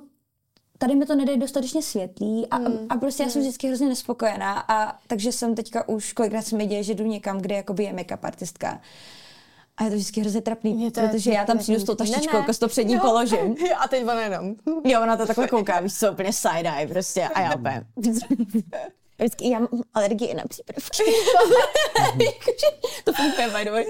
[0.83, 2.87] tady mi to nedej dostatečně světlý a, hmm.
[2.89, 3.47] a prostě já jsem hmm.
[3.47, 7.41] vždycky hrozně nespokojená a takže jsem teďka už kolikrát se mi děje, že jdu někam,
[7.41, 8.81] kde jakoby je make-up artistka.
[9.77, 12.53] A je to vždycky hrozně trapný, to protože já tam přijdu s tou taštičkou, jako
[12.53, 13.55] to před ní položím.
[13.77, 14.55] A teď ona jenom.
[14.83, 17.85] Jo, ona to takhle kouká, víš co, úplně side-eye prostě a já úplně.
[19.17, 20.93] Vždycky já mám alergii na přípravky.
[23.03, 23.85] to funguje, by the way.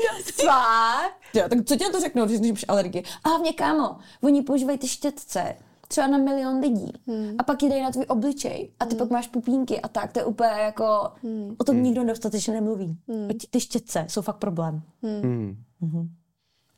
[1.33, 3.03] Jo, tak co ti na to řeknu, když máš alergii?
[3.23, 5.55] A hlavně, kámo, oni používají ty štětce
[5.93, 6.91] třeba na milion lidí.
[7.07, 7.35] Hmm.
[7.37, 8.99] A pak jde na tvůj obličej a ty hmm.
[8.99, 10.11] pak máš pupínky a tak.
[10.13, 11.55] To je úplně jako, hmm.
[11.57, 11.83] o tom hmm.
[11.83, 12.97] nikdo dostatečně nemluví.
[13.07, 13.29] Hmm.
[13.49, 14.81] Ty štětce jsou fakt problém.
[15.03, 15.21] Hmm.
[15.21, 15.55] Hmm.
[15.81, 16.09] Hmm.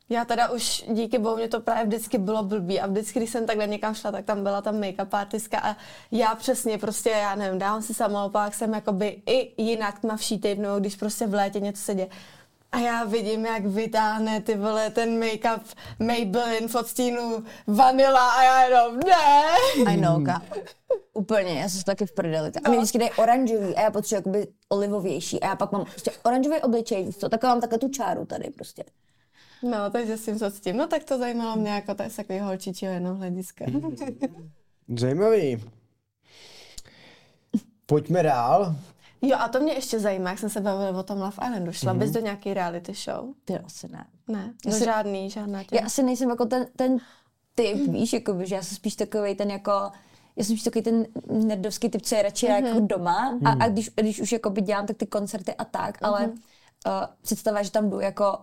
[0.08, 3.46] Já teda už díky bohu mě to právě vždycky bylo blbý a vždycky, když jsem
[3.46, 5.76] takhle někam šla, tak tam byla ta make-up artistka a
[6.10, 10.78] já přesně prostě, já nevím, dávám si samopak, jsem jakoby i jinak tmavší typ, nebo
[10.78, 12.08] když prostě v létě něco se děje.
[12.72, 15.60] A já vidím, jak vytáhne ty vole ten make-up
[15.98, 19.44] Maybelline v odstínu vanila a já jenom ne.
[19.92, 20.42] I know, ka.
[21.12, 22.50] Úplně, já jsem taky v prdeli.
[22.64, 26.10] A mě vždycky dají oranžový a já potřebuji jakoby olivovější a já pak mám prostě
[26.22, 28.84] oranžový obličej, co, tak mám takhle tu čáru tady prostě.
[29.62, 30.76] No, takže s tím co s tím.
[30.76, 33.64] No tak to zajímalo mě jako to je takový holčičího jenom hlediska.
[34.96, 35.64] Zajímavý.
[37.86, 38.76] Pojďme dál.
[39.22, 41.72] Jo, a to mě ještě zajímá, jak jsem se bavila o tom Love Islandu.
[41.72, 41.98] Šla mm-hmm.
[41.98, 43.24] bys do nějaký reality show?
[43.44, 44.06] Ty asi ne.
[44.28, 44.84] Ne, do jsi...
[44.84, 45.76] žádný, žádná tě.
[45.76, 46.98] Já asi nejsem jako ten, ten
[47.54, 47.92] typ, mm.
[47.92, 49.70] víš, jako, že já jsem spíš takový ten jako,
[50.36, 52.66] já jsem spíš takový ten nerdovský typ, co je radši mm-hmm.
[52.66, 56.00] jako doma a, a když, když už jako by dělám tak ty koncerty a tak,
[56.00, 56.06] mm-hmm.
[56.06, 56.32] ale uh,
[57.22, 58.38] představa, že tam jdu jako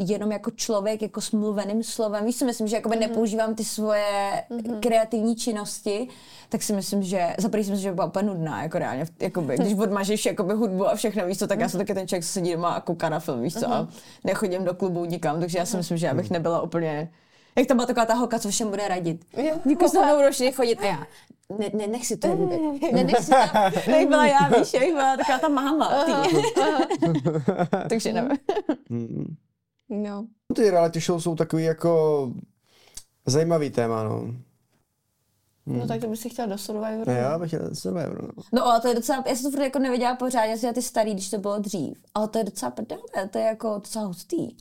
[0.00, 2.24] jenom jako člověk, jako s mluveným slovem.
[2.24, 3.00] Víš, si myslím, že jakoby mm-hmm.
[3.00, 4.80] nepoužívám ty svoje mm-hmm.
[4.80, 6.08] kreativní činnosti,
[6.48, 9.56] tak si myslím, že za první si myslím, že byla úplně nudná, jako reálně, jakoby,
[9.58, 11.62] když odmažeš jakoby hudbu a všechno, víš co, tak mm-hmm.
[11.62, 13.72] já jsem taky ten člověk, co sedí doma a kouká na film, víš co, mm-hmm.
[13.72, 13.88] a
[14.24, 17.10] nechodím do klubu nikam, takže já si myslím, že já bych nebyla úplně
[17.56, 19.24] jak tam byla taková ta holka, co všem bude radit.
[19.70, 21.06] Jako se mnou ročně chodit a já.
[21.58, 22.92] Ne, ne, nech si to líbit.
[22.92, 26.04] Ne, nech si tam, jak byla já, víš, jak byla taková ta máma.
[27.88, 29.36] Takže nevím.
[29.90, 30.26] No.
[30.54, 32.32] Ty reality show jsou takový jako
[33.26, 34.34] zajímavý téma, no.
[35.66, 35.78] Hmm.
[35.78, 37.10] No tak to bys si chtěl do Survivoru.
[37.10, 38.28] Já bych chtěl do Survivoru.
[38.36, 38.42] No.
[38.52, 40.82] no ale to je docela, já jsem to furt jako nevěděla pořád, já jsem ty
[40.82, 42.02] starý, když to bylo dřív.
[42.14, 44.56] Ale to je docela prdele, to je jako docela hustý.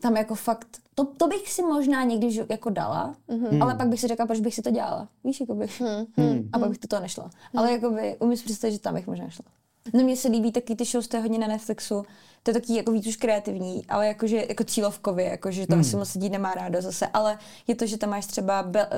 [0.00, 3.62] Tam jako fakt, to, to bych si možná někdy jako dala, mm-hmm.
[3.62, 5.08] ale pak bych si řekla, proč bych si to dělala.
[5.24, 5.80] Víš, jako bych.
[5.80, 6.48] Mm-hmm.
[6.52, 7.24] A pak bych to toho nešla.
[7.24, 7.58] Mm-hmm.
[7.58, 9.44] Ale jako by, umím si představit, že tam bych možná šla.
[9.92, 12.02] No mně se líbí taky ty shows, to je hodně na Netflixu.
[12.42, 15.80] To je taky jako víc už kreativní, ale jakože jako cílovkově, jakože to hmm.
[15.80, 18.88] asi moc lidí nemá rádo zase, ale je to, že tam máš třeba Be-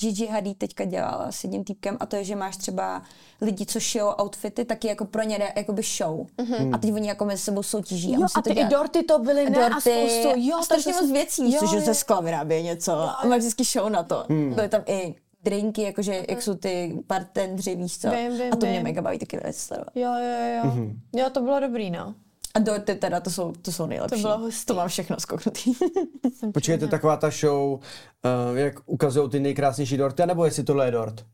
[0.00, 3.02] Gigi Hadid teďka dělala s jedním týpkem a to je, že máš třeba
[3.40, 6.26] lidi, co šijou outfity, taky jako pro ně jakoby show.
[6.38, 6.74] Mm-hmm.
[6.74, 8.12] A teď oni jako mezi sebou soutěží.
[8.12, 9.50] Jo, a, a ty i dorty to byly, ne?
[9.50, 12.92] Dorty, a spoustu, jo, a strašně moc věcí, jo, že ze skla vyrábějí něco.
[12.92, 14.24] Jo, a máš vždycky show na to.
[14.28, 14.54] Mm.
[14.54, 16.24] Byly tam i drinky, jakože mm.
[16.28, 18.10] jak jsou ty bartendři, víš co.
[18.10, 18.82] Vím, vím, a to mě vím.
[18.82, 19.90] mega baví taky sledovat.
[19.94, 20.70] Jo, jo, jo.
[20.70, 20.96] Mm-hmm.
[21.16, 22.14] Jo, to bylo dobrý, no.
[22.54, 24.22] A dorty teda, to jsou, to jsou nejlepší.
[24.22, 24.66] To bylo hustý.
[24.66, 25.72] To mám všechno skoknutý.
[26.54, 27.80] Počkejte, taková ta show, uh,
[28.54, 31.24] jak ukazují ty nejkrásnější dorty, nebo jestli tohle je dort?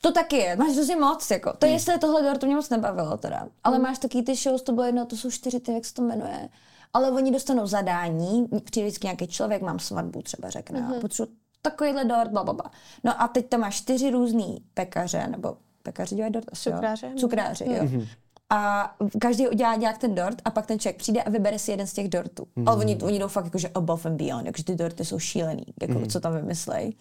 [0.00, 1.52] To taky je, máš hrozně moc, jako.
[1.52, 1.74] To hmm.
[1.74, 3.48] jestli je tohle dort, to mě moc nebavilo teda.
[3.64, 3.82] Ale hmm.
[3.82, 6.48] máš taky ty shows, to bylo jedno, to jsou čtyři, ty, jak se to jmenuje.
[6.92, 11.00] Ale oni dostanou zadání, přijde vždycky nějaký člověk, mám svatbu třeba řekne, mm-hmm.
[11.00, 11.32] potřebuji
[11.70, 12.70] takovýhle dort, bla, bla, bla.
[13.04, 17.06] No a teď tam máš čtyři různý pekaře, nebo pekaři dělají dort asi, Cukráře.
[17.06, 17.12] Jo?
[17.16, 17.74] Cukráři, mm.
[17.74, 17.82] jo.
[17.82, 18.08] Mm-hmm.
[18.50, 21.86] A každý udělá nějak ten dort a pak ten člověk přijde a vybere si jeden
[21.86, 22.46] z těch dortů.
[22.56, 22.68] Mm.
[22.68, 25.98] Ale oni, oni jdou fakt jakože above and beyond, jakože ty dorty jsou šílený, jako
[25.98, 26.08] mm.
[26.08, 26.92] co tam vymyslej.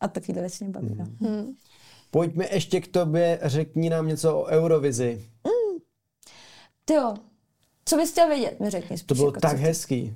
[0.00, 0.88] A takovýhle věci mě baví.
[0.88, 1.28] Mm.
[1.30, 1.54] Mm.
[2.10, 5.24] Pojďme ještě k tobě, řekni nám něco o Eurovizi.
[5.44, 5.78] Mm.
[6.84, 7.14] Ty jo,
[7.84, 8.96] co bys chtěl vědět, mi řekni.
[8.98, 10.14] To bylo jako tak hezký.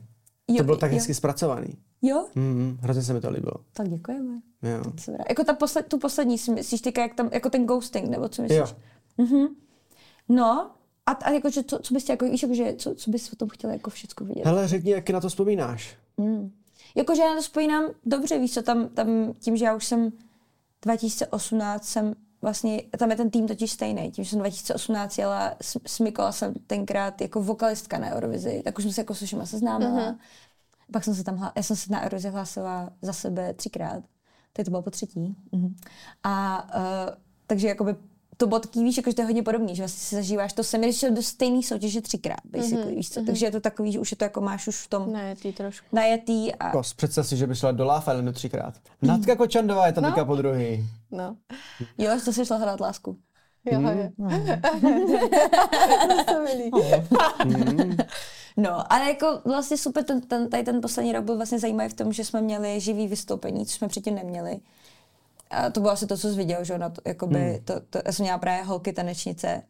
[0.48, 0.98] Jo, to bylo tak jo.
[0.98, 1.76] hezky zpracovaný.
[2.02, 2.26] Jo?
[2.34, 3.54] Mm, hrozně se mi to líbilo.
[3.72, 4.40] Tak děkujeme.
[4.62, 4.92] Jo.
[5.28, 8.42] Jako ta posled, tu poslední, si myslíš teďka, jak tam, jako ten ghosting, nebo co
[8.42, 8.58] myslíš?
[8.58, 8.66] Jo.
[9.18, 9.48] Mm-hmm.
[10.28, 10.70] No,
[11.06, 13.36] a, a jako, že co, co bys jako, víš, jako, že, co, co bys o
[13.36, 14.46] tom chtěla jako všechno vidět?
[14.46, 15.96] Hele, řekni, jak na to vzpomínáš.
[16.16, 16.52] Mm.
[16.94, 20.12] Jakože já na to vzpomínám dobře, víš co, tam, tam tím, že já už jsem
[20.82, 24.10] 2018 jsem vlastně, tam je ten tým totiž stejný.
[24.10, 28.78] Tím, že jsem 2018 jela s, s Mikola jsem tenkrát jako vokalistka na Eurovizi, tak
[28.78, 29.90] už jsem se jako s všema seznámila.
[29.90, 30.18] Mm-hmm.
[30.92, 34.02] Pak jsem se tam, hla, já jsem se na Eurovizi hlásila za sebe třikrát.
[34.52, 35.36] Teď to bylo po třetí.
[35.52, 35.74] Mm-hmm.
[36.22, 37.14] A uh,
[37.46, 37.96] takže jakoby
[38.36, 40.64] to bylo taký, víš, jako, že to je hodně podobný, že vlastně si zažíváš to
[40.64, 42.96] sami, když do stejný soutěže třikrát, basically, mm-hmm.
[42.96, 43.20] víš co?
[43.20, 43.26] Mm-hmm.
[43.26, 45.86] Takže je to takový, že už je to jako máš už v tom najetý trošku.
[45.92, 46.70] Najetý a...
[46.70, 48.74] Kos, představ si, že by šla do Love Islandu třikrát.
[49.02, 50.10] Natka Kočandová je tam no.
[50.10, 50.86] teďka po druhý.
[51.10, 51.36] No.
[51.98, 53.16] Jo, to jsi šla hrát lásku.
[53.64, 53.86] Jo, mm.
[53.86, 54.10] jo.
[57.44, 57.96] Mm.
[58.56, 61.94] No, ale jako vlastně super, ten, ten, tady ten poslední rok byl vlastně zajímavý v
[61.94, 64.60] tom, že jsme měli živý vystoupení, což jsme předtím neměli.
[65.50, 67.64] A to bylo asi to, co jsi viděl, že na to, jakoby, hmm.
[67.64, 69.62] to, to, já jsem měla právě holky tanečnice,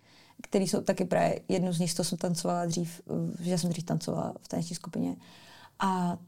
[0.43, 3.01] které jsou taky právě, jednu z nich, to jsem tancovala dřív,
[3.41, 5.17] že jsem dřív tancovala v taneční skupině.
[5.79, 6.19] A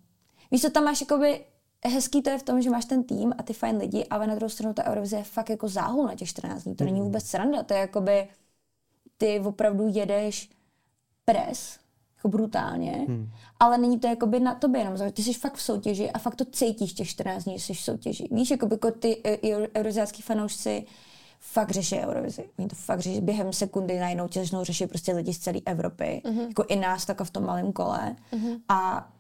[0.51, 1.45] víš, co tam máš jakoby,
[1.85, 4.35] hezký to je v tom, že máš ten tým a ty fajn lidi, ale na
[4.35, 6.75] druhou stranu ta Eurovize je fakt jako záhul na těch 14 dní.
[6.75, 7.07] To není hmm.
[7.07, 8.29] vůbec sranda, to je jakoby,
[9.17, 10.51] ty opravdu jedeš
[11.25, 11.79] pres,
[12.25, 13.31] jako brutálně, hmm.
[13.61, 16.45] ale není to jakoby na tobě jenom, ty jsi fakt v soutěži a fakt to
[16.45, 18.29] cítíš těch 14 dní, že jsi v soutěži.
[18.31, 19.39] Víš, jako, jako ty e,
[19.77, 20.85] euroziácký fanoušci
[21.41, 22.45] fakt řeší Eurovizi.
[22.59, 26.23] Oni to fakt řeší během sekundy najednou tě začnou řešit prostě lidi z celé Evropy,
[26.25, 26.49] mm-hmm.
[26.49, 28.61] jako i nás tak v tom malém kole mm-hmm.
[28.69, 29.11] a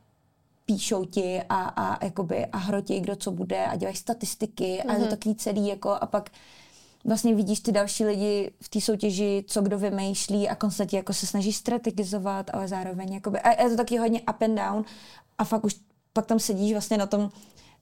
[0.66, 4.90] píšou ti a, a, jakoby, a hrotí, kdo co bude a dělají statistiky mm-hmm.
[4.90, 5.10] a je to mhm.
[5.10, 6.30] takový celý jako a pak
[7.04, 11.26] vlastně vidíš ty další lidi v té soutěži, co kdo vymýšlí a konstantně jako se
[11.26, 14.84] snaží strategizovat, ale zároveň jakoby, a je to taky hodně up and down
[15.38, 15.76] a fakt už
[16.12, 17.30] pak tam sedíš vlastně na tom,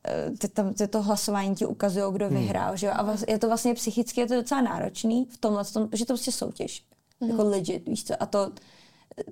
[0.07, 2.37] eh, ty tam ty to hlasování ti ukazují, kdo hmm.
[2.37, 2.93] vyhrál, že jo?
[2.93, 6.33] A je to vlastně psychicky, je to docela náročný v tomhle, tom, že to prostě
[6.33, 6.85] soutěž.
[7.20, 7.31] Hmm.
[7.31, 8.23] Jako legit, víš co?
[8.23, 8.53] A to,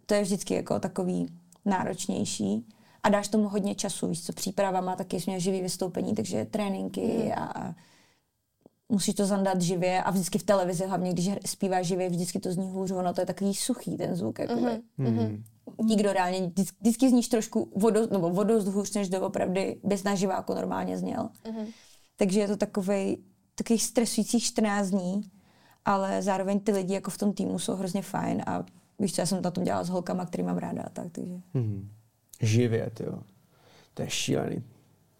[0.06, 1.28] to je vždycky jako takový
[1.64, 2.66] náročnější.
[3.02, 4.32] A dáš tomu hodně času, víš co?
[4.32, 7.32] Příprava má taky jsme živý vystoupení, takže tréninky hmm.
[7.32, 7.74] a, a
[8.90, 12.70] musíš to zandat živě a vždycky v televizi, hlavně když zpívá živě, vždycky to zní
[12.70, 14.38] hůř, ono to je takový suchý ten zvuk.
[14.38, 14.80] Jakoby.
[14.98, 15.42] Mm-hmm.
[15.84, 20.54] Nikdo reálně, vždycky, vždycky zníš trošku vodo, nebo vodost hůř, než doopravdy bys na živáku
[20.54, 21.28] normálně zněl.
[21.44, 21.66] Mm-hmm.
[22.16, 23.18] Takže je to takový
[23.62, 25.30] takový stresujících 14 dní,
[25.84, 28.64] ale zároveň ty lidi jako v tom týmu jsou hrozně fajn a
[28.98, 31.34] víš co, já jsem na tom dělala s holkama, který mám ráda tak, takže.
[31.54, 31.88] Mm-hmm.
[32.40, 33.22] Živě, jo.
[33.94, 34.64] To je šílený.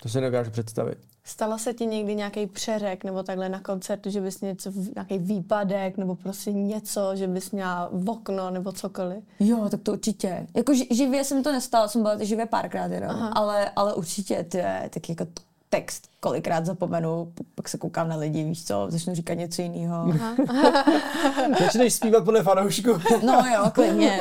[0.03, 0.99] To si nedokážu představit.
[1.31, 5.97] Stalo se ti někdy nějaký přeřek nebo takhle na koncertu, že bys něco, nějaký výpadek
[5.97, 9.25] nebo prostě něco, že bys měla v okno nebo cokoliv?
[9.41, 10.47] Jo, tak to určitě.
[10.57, 14.91] Jako živě jsem to nestalo, jsem byla živě párkrát jenom, ale, ale určitě to je
[14.95, 15.27] tak jako
[15.71, 20.13] text kolikrát zapomenu, pak se koukám na lidi, víš co, začnu říkat něco jiného.
[21.61, 22.91] Začneš zpívat podle fanoušku.
[23.23, 24.21] no jo, klidně.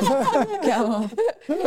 [0.64, 1.08] Kámo.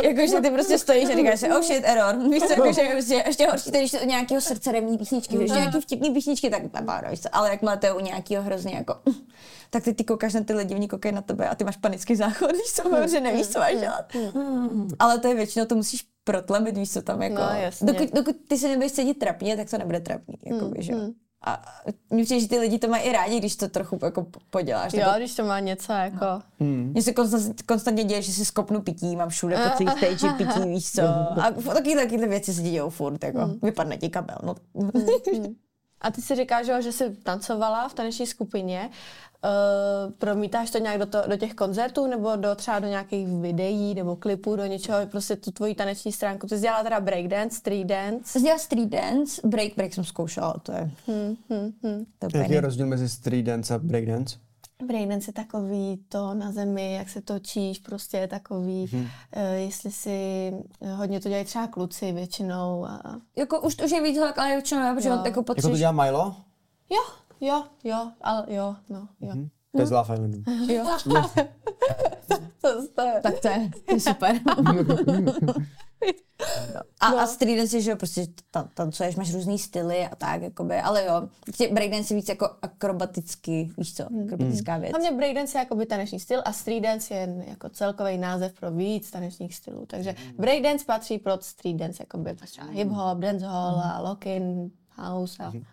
[0.02, 2.16] Jakože ty prostě stojíš a říkáš si, oh shit, error.
[2.30, 6.50] Víš co, jakože prostě ještě horší, když to nějakého srdcerevní písničky, když nějaký vtipný písničky,
[6.50, 8.96] tak pár, víš co, ale jak máte u nějakého hrozně jako
[9.70, 12.16] tak ty, ty koukáš na ty lidi, oni koukají na tebe a ty máš panický
[12.16, 14.12] záchod, víš co, že nevíš, co máš dělat.
[14.98, 17.34] Ale to je většinou, to musíš protlemit, víš co tam jako.
[17.34, 17.92] No, jasně.
[17.92, 21.12] Dokud, dokud ty se nebudeš cítit trapně, tak to nebude trapný, jako, mm, že mm.
[21.46, 21.62] A
[22.10, 24.92] mně přijde, že ty lidi to mají i rádi, když to trochu jako poděláš.
[24.92, 25.12] Jo, nebo...
[25.16, 26.24] když to má něco jako...
[26.24, 26.42] No.
[26.60, 26.90] Hmm.
[26.92, 30.68] Mně se konstantně, konstantně děje, že si skopnu pití, mám všude po celý stage pití,
[30.68, 31.02] víš co.
[31.02, 33.58] A taky taky věci se dějou furt, jako hmm.
[33.62, 34.36] vypadne ti kabel.
[34.42, 34.54] No.
[34.74, 35.54] Hmm.
[36.04, 38.90] A ty si říkáš, že jsi tancovala v taneční skupině.
[39.44, 43.94] Uh, promítáš to nějak do, to, do těch koncertů nebo do třeba do nějakých videí
[43.94, 46.46] nebo klipů, do něčeho, prostě tu tvoji taneční stránku.
[46.46, 48.24] Ty jsi dělala teda breakdance, street dance?
[48.24, 50.90] Jsi dělala street dance, break, break jsem zkoušela, to je...
[51.06, 52.04] Hmm, hmm, hmm.
[52.18, 54.36] To Jaký je rozdíl mezi street dance a breakdance?
[54.86, 59.02] Breakdance je takový to na zemi, jak se točíš, prostě je takový, hmm.
[59.02, 59.08] uh,
[59.54, 60.50] jestli si
[60.94, 62.84] hodně to dělají třeba kluci většinou.
[62.84, 63.20] A...
[63.36, 65.64] Jako už, už je víc, ale většinou, protože jako potřeš...
[65.64, 66.36] Jako to dělá Milo?
[66.90, 67.00] Jo,
[67.40, 69.32] Jo, jo, ale jo, no, jo.
[69.32, 69.48] Mm-hmm.
[69.74, 70.38] To je z Love Islandu.
[70.72, 70.98] Jo.
[72.94, 73.20] to, je.
[73.22, 74.40] Tak to je, to je super.
[77.00, 77.18] A, no.
[77.18, 80.76] a street dance je, že jo, prostě tam, tancuješ, máš různý styly a tak, jakoby,
[80.76, 81.28] ale jo,
[81.72, 84.24] breakdance je víc jako akrobatický, víš co, hmm.
[84.24, 84.92] akrobatická věc.
[84.92, 89.10] Hlavně breakdance je jakoby taneční styl a street dance je jako celkový název pro víc
[89.10, 90.36] tanečních stylů, takže hmm.
[90.36, 95.64] breakdance patří pod street dance, jakoby třeba hip-hop, dancehall a lock-in, house a hmm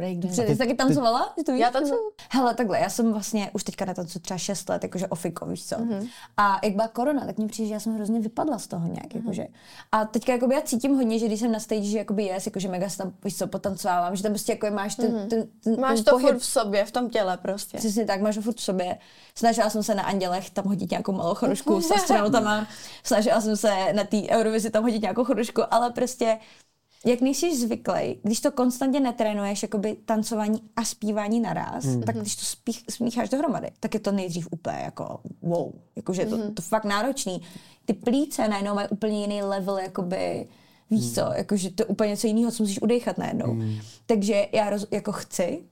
[0.00, 0.42] breakdance.
[0.42, 1.34] Ty jsi taky tancovala?
[1.46, 1.60] to víš?
[1.60, 2.00] Já tancuju.
[2.30, 5.76] Hele, takhle, já jsem vlastně už teďka netancuju třeba 6 let, jakože ofiko, víš co.
[5.76, 6.08] Mm-hmm.
[6.36, 9.06] A jak byla korona, tak mi přijde, že já jsem hrozně vypadla z toho nějak,
[9.06, 9.16] mm-hmm.
[9.16, 9.46] jakože.
[9.92, 12.68] A teďka jakoby já cítím hodně, že když jsem na stage, že jakoby jest, jakože
[12.68, 15.28] mega se tam, víš co, potancovávám, že tam prostě jako máš ten, mm-hmm.
[15.28, 16.28] ten, ten, Máš ten to pohyb.
[16.28, 17.78] furt v sobě, v tom těle prostě.
[17.78, 18.98] Přesně tak, máš to furt v sobě.
[19.34, 22.66] Snažila jsem se na Andělech tam hodit nějakou malou chorušku s astronautama.
[23.02, 26.38] Snažila jsem se na té Eurovizi tam hodit nějakou chorušku, ale prostě
[27.06, 32.02] jak nejsi zvyklý, když to konstantně netrénuješ, jakoby tancování a zpívání naraz, mm.
[32.02, 36.36] tak když to spích, smícháš dohromady, tak je to nejdřív úplně jako wow, jakože to,
[36.36, 36.54] mm.
[36.54, 37.42] to fakt náročný.
[37.84, 40.48] Ty plíce najednou mají úplně jiný level, jakoby,
[40.90, 41.14] víš mm.
[41.14, 43.54] co, jakože to je úplně něco jiného, co musíš udechat najednou.
[43.54, 43.78] Mm.
[44.06, 45.64] Takže já roz, jako chci,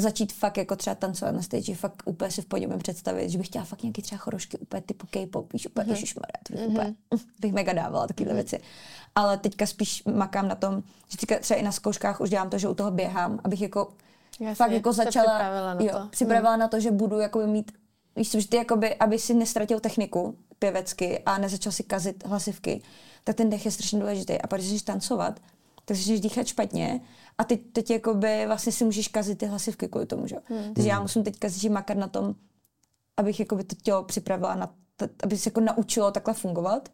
[0.00, 3.46] začít fakt jako třeba tancovat na stage, fakt úplně si v podě představit, že bych
[3.46, 5.90] chtěla fakt nějaký třeba chorošky úplně typu K-pop, víš, úplně mm-hmm.
[5.90, 6.70] ježišmarja, to bych, mm-hmm.
[6.70, 6.94] úplně,
[7.40, 8.50] bych mega dávala takovéhle mm-hmm.
[8.50, 8.60] věci.
[9.14, 12.58] Ale teďka spíš makám na tom, že teďka třeba i na zkouškách už dělám to,
[12.58, 13.92] že u toho běhám, abych jako
[14.40, 15.84] Jasně, fakt jako začala, připravila na to.
[15.84, 16.60] Jo, připravila mm.
[16.60, 17.72] na to, že budu jako mít,
[18.16, 22.82] víš co, že ty jakoby, aby si nestratil techniku pěvecky a nezačal si kazit hlasivky,
[23.24, 24.40] tak ten dech je strašně důležitý.
[24.40, 25.40] A pak, když tancovat,
[25.84, 27.00] tak začneš dýchat špatně
[27.38, 30.36] a teď, teď jakoby vlastně si můžeš kazit ty hlasivky kvůli tomu, že?
[30.44, 30.74] Hmm.
[30.74, 32.34] Takže já musím teďka začít makat na tom,
[33.16, 36.88] abych jakoby to tělo připravila na, t- aby se jako naučilo takhle fungovat.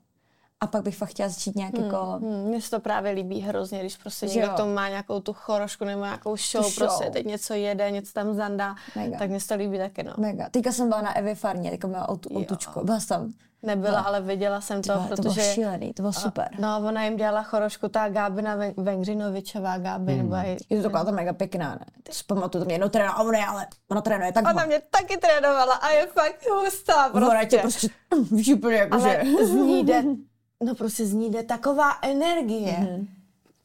[0.60, 1.96] A pak bych fakt chtěla začít nějak hmm, jako...
[1.96, 5.84] Hmm, mně se to právě líbí hrozně, když prostě někdo to má nějakou tu chorošku
[5.84, 9.18] nebo nějakou show, show, prostě teď něco jede, něco tam zandá, Mega.
[9.18, 10.14] tak mně se to líbí taky, no.
[10.18, 10.48] Mega.
[10.48, 13.34] Teďka jsem byla na Evě Farně, teďka byla outučko, byla jsem
[13.64, 14.06] Nebyla, no.
[14.06, 15.16] ale viděla jsem to, Tyba, protože...
[15.16, 16.48] To bylo šílený, to bylo super.
[16.58, 20.22] No, ona jim dělala chorošku, ta Gábina Vengřinovičová, Gáby, hmm.
[20.22, 20.56] nebo je...
[20.70, 21.86] Je to taková to mega pěkná, ne?
[22.02, 24.64] To si pamatuju, to mě jednou trénovala, a ona je, ale ona trénuje tak Ona
[24.64, 27.30] mě taky trénovala a je fakt hustá prostě.
[27.30, 27.88] Ona tě prostě,
[28.30, 29.46] víš úplně jako, ale že...
[29.46, 30.04] z ní jde,
[30.62, 32.72] no prostě z ní jde taková energie.
[32.72, 33.06] Mm-hmm.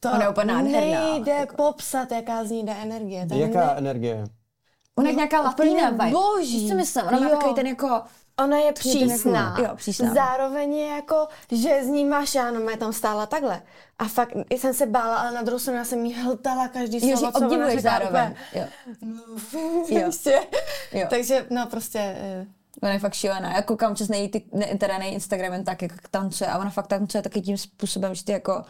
[0.00, 1.00] To ona je úplně nádherná.
[1.00, 1.56] nejde jako.
[1.56, 3.26] popsat, jaká z ní jde energie.
[3.34, 3.78] Jaká nejde...
[3.78, 4.24] energie?
[4.96, 6.10] Ona je nějaká latina vibe.
[6.10, 6.68] Boží.
[6.68, 7.04] Co myslím?
[7.06, 8.02] Ona má takový ten jako
[8.44, 9.56] Ona je přísná.
[9.58, 10.14] Jo, přísná.
[10.14, 13.62] Zároveň je jako, že z ní máš, já no, tam stála takhle.
[13.98, 17.26] A fakt jsem se bála, ale na druhou stranu já jsem jí hltala každý slovo,
[17.26, 17.82] jo, co ona říká.
[17.82, 18.34] zároveň.
[18.52, 18.64] Jo.
[19.88, 20.02] jo.
[20.02, 20.40] prostě.
[20.92, 21.06] jo.
[21.10, 21.98] Takže, no prostě...
[21.98, 22.46] Eh.
[22.82, 23.52] Ona je fakt šílená.
[23.52, 26.58] Já koukám čas na její, ty, ne, teda na její Instagram, tak jak tancuje a
[26.58, 28.64] ona fakt tancuje taky tím způsobem, že ty jako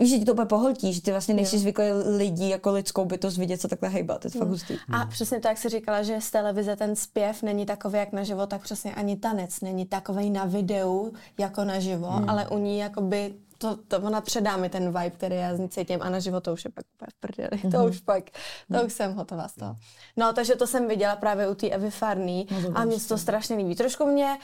[0.00, 1.84] Víš, že ti to úplně pohltí, že ty vlastně nejsi zvyklý
[2.16, 4.20] lidí jako lidskou bytost vidět se takhle hejbat.
[4.20, 4.50] To je fakt hmm.
[4.50, 4.74] hustý.
[4.92, 8.46] A přesně tak si říkala, že z televize ten zpěv není takový jak na živo,
[8.46, 12.30] tak přesně ani tanec není takový na videu jako na živo, hmm.
[12.30, 15.68] ale u ní jakoby to, to ona předá mi ten vibe, který já z ní
[15.68, 17.50] cítím a na život to už je pak úplně v prdeli.
[17.50, 17.70] Mm-hmm.
[17.70, 17.90] To mhm.
[17.90, 18.24] už pak,
[18.72, 18.86] to mm.
[18.86, 19.76] už jsem hotová z toho.
[20.16, 23.56] No, takže to jsem viděla právě u té Evy Farný no, a mě to strašně
[23.56, 23.74] líbí.
[23.74, 24.38] Trošku mě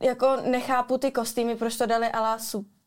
[0.00, 2.38] jako nechápu ty kostýmy, proč to dali ala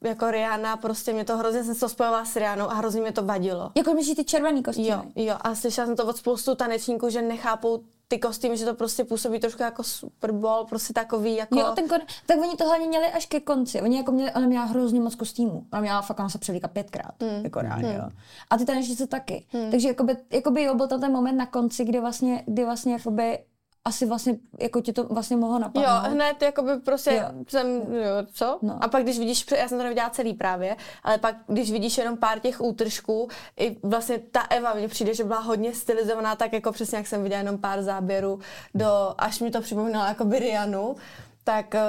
[0.03, 3.23] jako Rihanna, prostě mě to hrozně, jsem to spojovala s Rihannou a hrozně mě to
[3.23, 3.71] vadilo.
[3.77, 4.87] Jako myslíš ty červený kostýmy?
[4.87, 8.73] Jo, jo, a slyšela jsem to od spoustu tanečníků, že nechápou ty kostýmy, že to
[8.73, 11.59] prostě působí trošku jako Super Bowl, prostě takový jako...
[11.59, 11.99] Jo, ten kon...
[12.25, 13.81] tak oni to hlavně měli až ke konci.
[13.81, 15.65] Oni jako měli, ona měla hrozně moc kostýmů.
[15.73, 17.43] Ona měla fakt, ona se převlíka pětkrát, mm.
[17.43, 17.95] jako reálně, mm.
[17.95, 18.09] jo.
[18.49, 19.45] A ty tanečnice taky.
[19.53, 19.71] Mm.
[19.71, 23.39] Takže jakoby, jakoby jo, byl to ten moment na konci, kdy vlastně, kdy vlastně jakoby
[23.85, 25.89] asi vlastně, jako ti to vlastně mohlo napadnout.
[25.89, 27.43] Jo, hned, jako by prostě jo.
[27.47, 28.59] jsem, jo, co?
[28.61, 28.83] No.
[28.83, 32.17] A pak když vidíš, já jsem to neviděla celý právě, ale pak když vidíš jenom
[32.17, 36.71] pár těch útržků, i vlastně ta Eva mně přijde, že byla hodně stylizovaná, tak jako
[36.71, 38.39] přesně jak jsem viděla jenom pár záběrů
[38.75, 40.95] do, až mi to připomínalo jako Rianu,
[41.43, 41.81] tak, eh,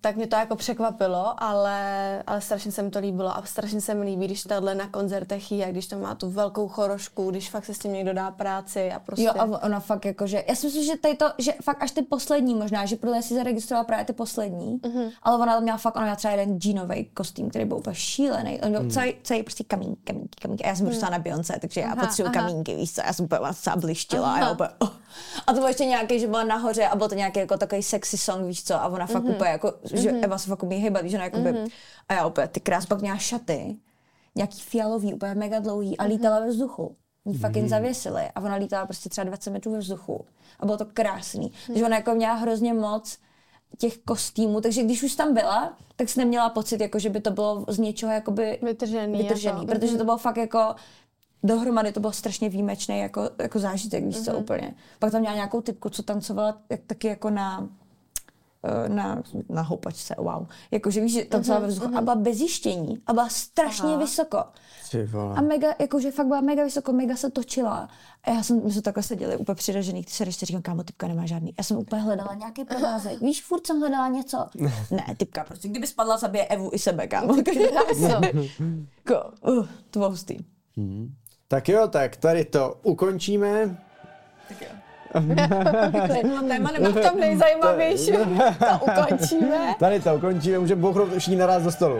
[0.00, 3.94] tak mě to jako překvapilo, ale, ale strašně se mi to líbilo a strašně se
[3.94, 7.64] mi líbí, když tohle na koncertech je, když to má tu velkou chorošku, když fakt
[7.64, 9.24] se s tím někdo dá práci a prostě...
[9.24, 11.90] Jo a ona fakt jako, že já si myslím, že tady to, že fakt až
[11.90, 15.10] ty poslední možná, že podle si zaregistrovala právě ty poslední, mm-hmm.
[15.22, 18.60] ale ona tam měla fakt, ona měla třeba jeden jeanový kostým, který byl úplně šílený,
[18.60, 18.90] on měl mm.
[18.90, 21.00] celý, celý prostě kamínky, kamínky, kamínky a já jsem mm.
[21.10, 23.40] na Beyoncé, takže já potřebuji kamínky, víš co, já jsem úplně
[23.76, 24.90] blištila a já úplně, oh.
[25.46, 28.18] A to bylo ještě nějaký, že byla nahoře a byl to nějaký jako takový sexy
[28.18, 29.34] song, víš co, a ona fakt mm-hmm.
[29.34, 30.24] úplně jako, že mm-hmm.
[30.24, 31.70] Eva se fakt umí hýbat, víš, ona jako mm-hmm.
[32.08, 33.76] a já úplně, ty krás pak měla šaty,
[34.34, 36.08] nějaký fialový, úplně mega dlouhý a mm-hmm.
[36.08, 36.96] lítala ve vzduchu.
[37.24, 37.70] Jí fakt jen mhm.
[37.70, 40.24] zavěsili a ona lítala prostě třeba 20 metrů ve vzduchu
[40.60, 41.46] a bylo to krásný.
[41.46, 41.52] Mm.
[41.66, 43.18] Takže ona jako měla hrozně moc
[43.78, 47.30] těch kostýmů, takže když už tam byla, tak jsi neměla pocit, jako, že by to
[47.30, 49.66] bylo z něčeho jakoby vytržený, vytržený jako.
[49.66, 50.74] protože to bylo fakt jako
[51.42, 54.24] dohromady to bylo strašně výjimečný jako, jako zážitek, víš mm-hmm.
[54.24, 54.40] co, mhm.
[54.40, 54.74] úplně.
[54.98, 57.68] Pak tam měla nějakou typku, co tancovala jak, taky jako na
[58.88, 60.46] na, na houpačce, wow.
[60.70, 61.98] Jakože víš, že tancovala mm-hmm, ve vzduchu mm-hmm.
[61.98, 63.98] a byla bez jištění a byla strašně Aha.
[63.98, 64.44] vysoko.
[65.34, 67.88] A mega, jakože fakt byla mega vysoko, mega se točila.
[68.24, 71.08] A já jsem, my jsme takhle seděli úplně přiražený, ty se ještě říkám, kámo, typka
[71.08, 71.54] nemá žádný.
[71.58, 73.20] Já jsem úplně hledala nějaký provázek.
[73.22, 74.46] Víš, furt jsem hledala něco.
[74.90, 77.34] ne, typka, prostě, kdyby spadla, zabije Evu i sebe, kámo.
[79.06, 80.36] Jako, uh, to bylo hustý.
[80.78, 81.10] Mm-hmm.
[81.48, 83.78] Tak jo, tak tady to ukončíme.
[84.48, 84.87] Tak jo.
[85.14, 88.12] No, téma nemá v tom nejzajímavější.
[88.12, 89.74] To ukončíme.
[89.78, 91.96] Tady to ukončíme, můžeme bouchnout všichni naraz do stolu.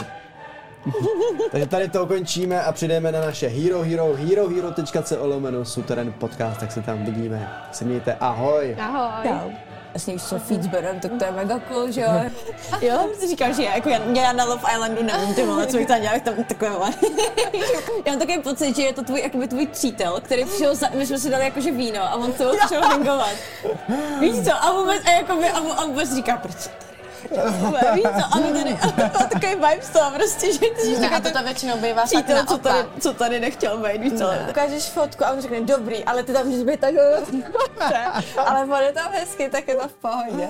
[1.51, 6.73] Takže tady to ukončíme a přijdeme na naše Hero Hero, herohero.co lomeno Suteren podcast, tak
[6.73, 7.53] se tam vidíme.
[7.73, 8.77] Se mějte, ahoj.
[8.79, 9.31] Ahoj.
[9.31, 9.68] ahoj.
[9.99, 12.09] Jasně víš co, feed s Berem, tak to je mega cool, že jo.
[12.81, 15.77] jo, si říkám, že já, jako já, já na Love Islandu nevím, ty vole, co
[15.77, 16.71] bych tam dělal, tam takové
[18.07, 21.07] já mám takový pocit, že je to tvůj, jakoby tvůj přítel, který přišel, za, my
[21.07, 23.35] jsme si dali jakože víno a on to přišel hangovat.
[24.21, 26.69] Víš co, a vůbec, a, jakoby, a, a vůbec říká, proč
[27.95, 28.79] Víš co, a my tady,
[29.31, 32.59] takový vibe z toho prostě, že ty a to to většinou bývá fakt přítel, co
[32.59, 34.31] tady, co tady nechtěl být, víš co.
[34.51, 36.95] Ukážeš fotku a on řekne, dobrý, ale ty tam můžeš být tak,
[38.47, 40.49] ale on je tam hezky, tak je to v pohodě.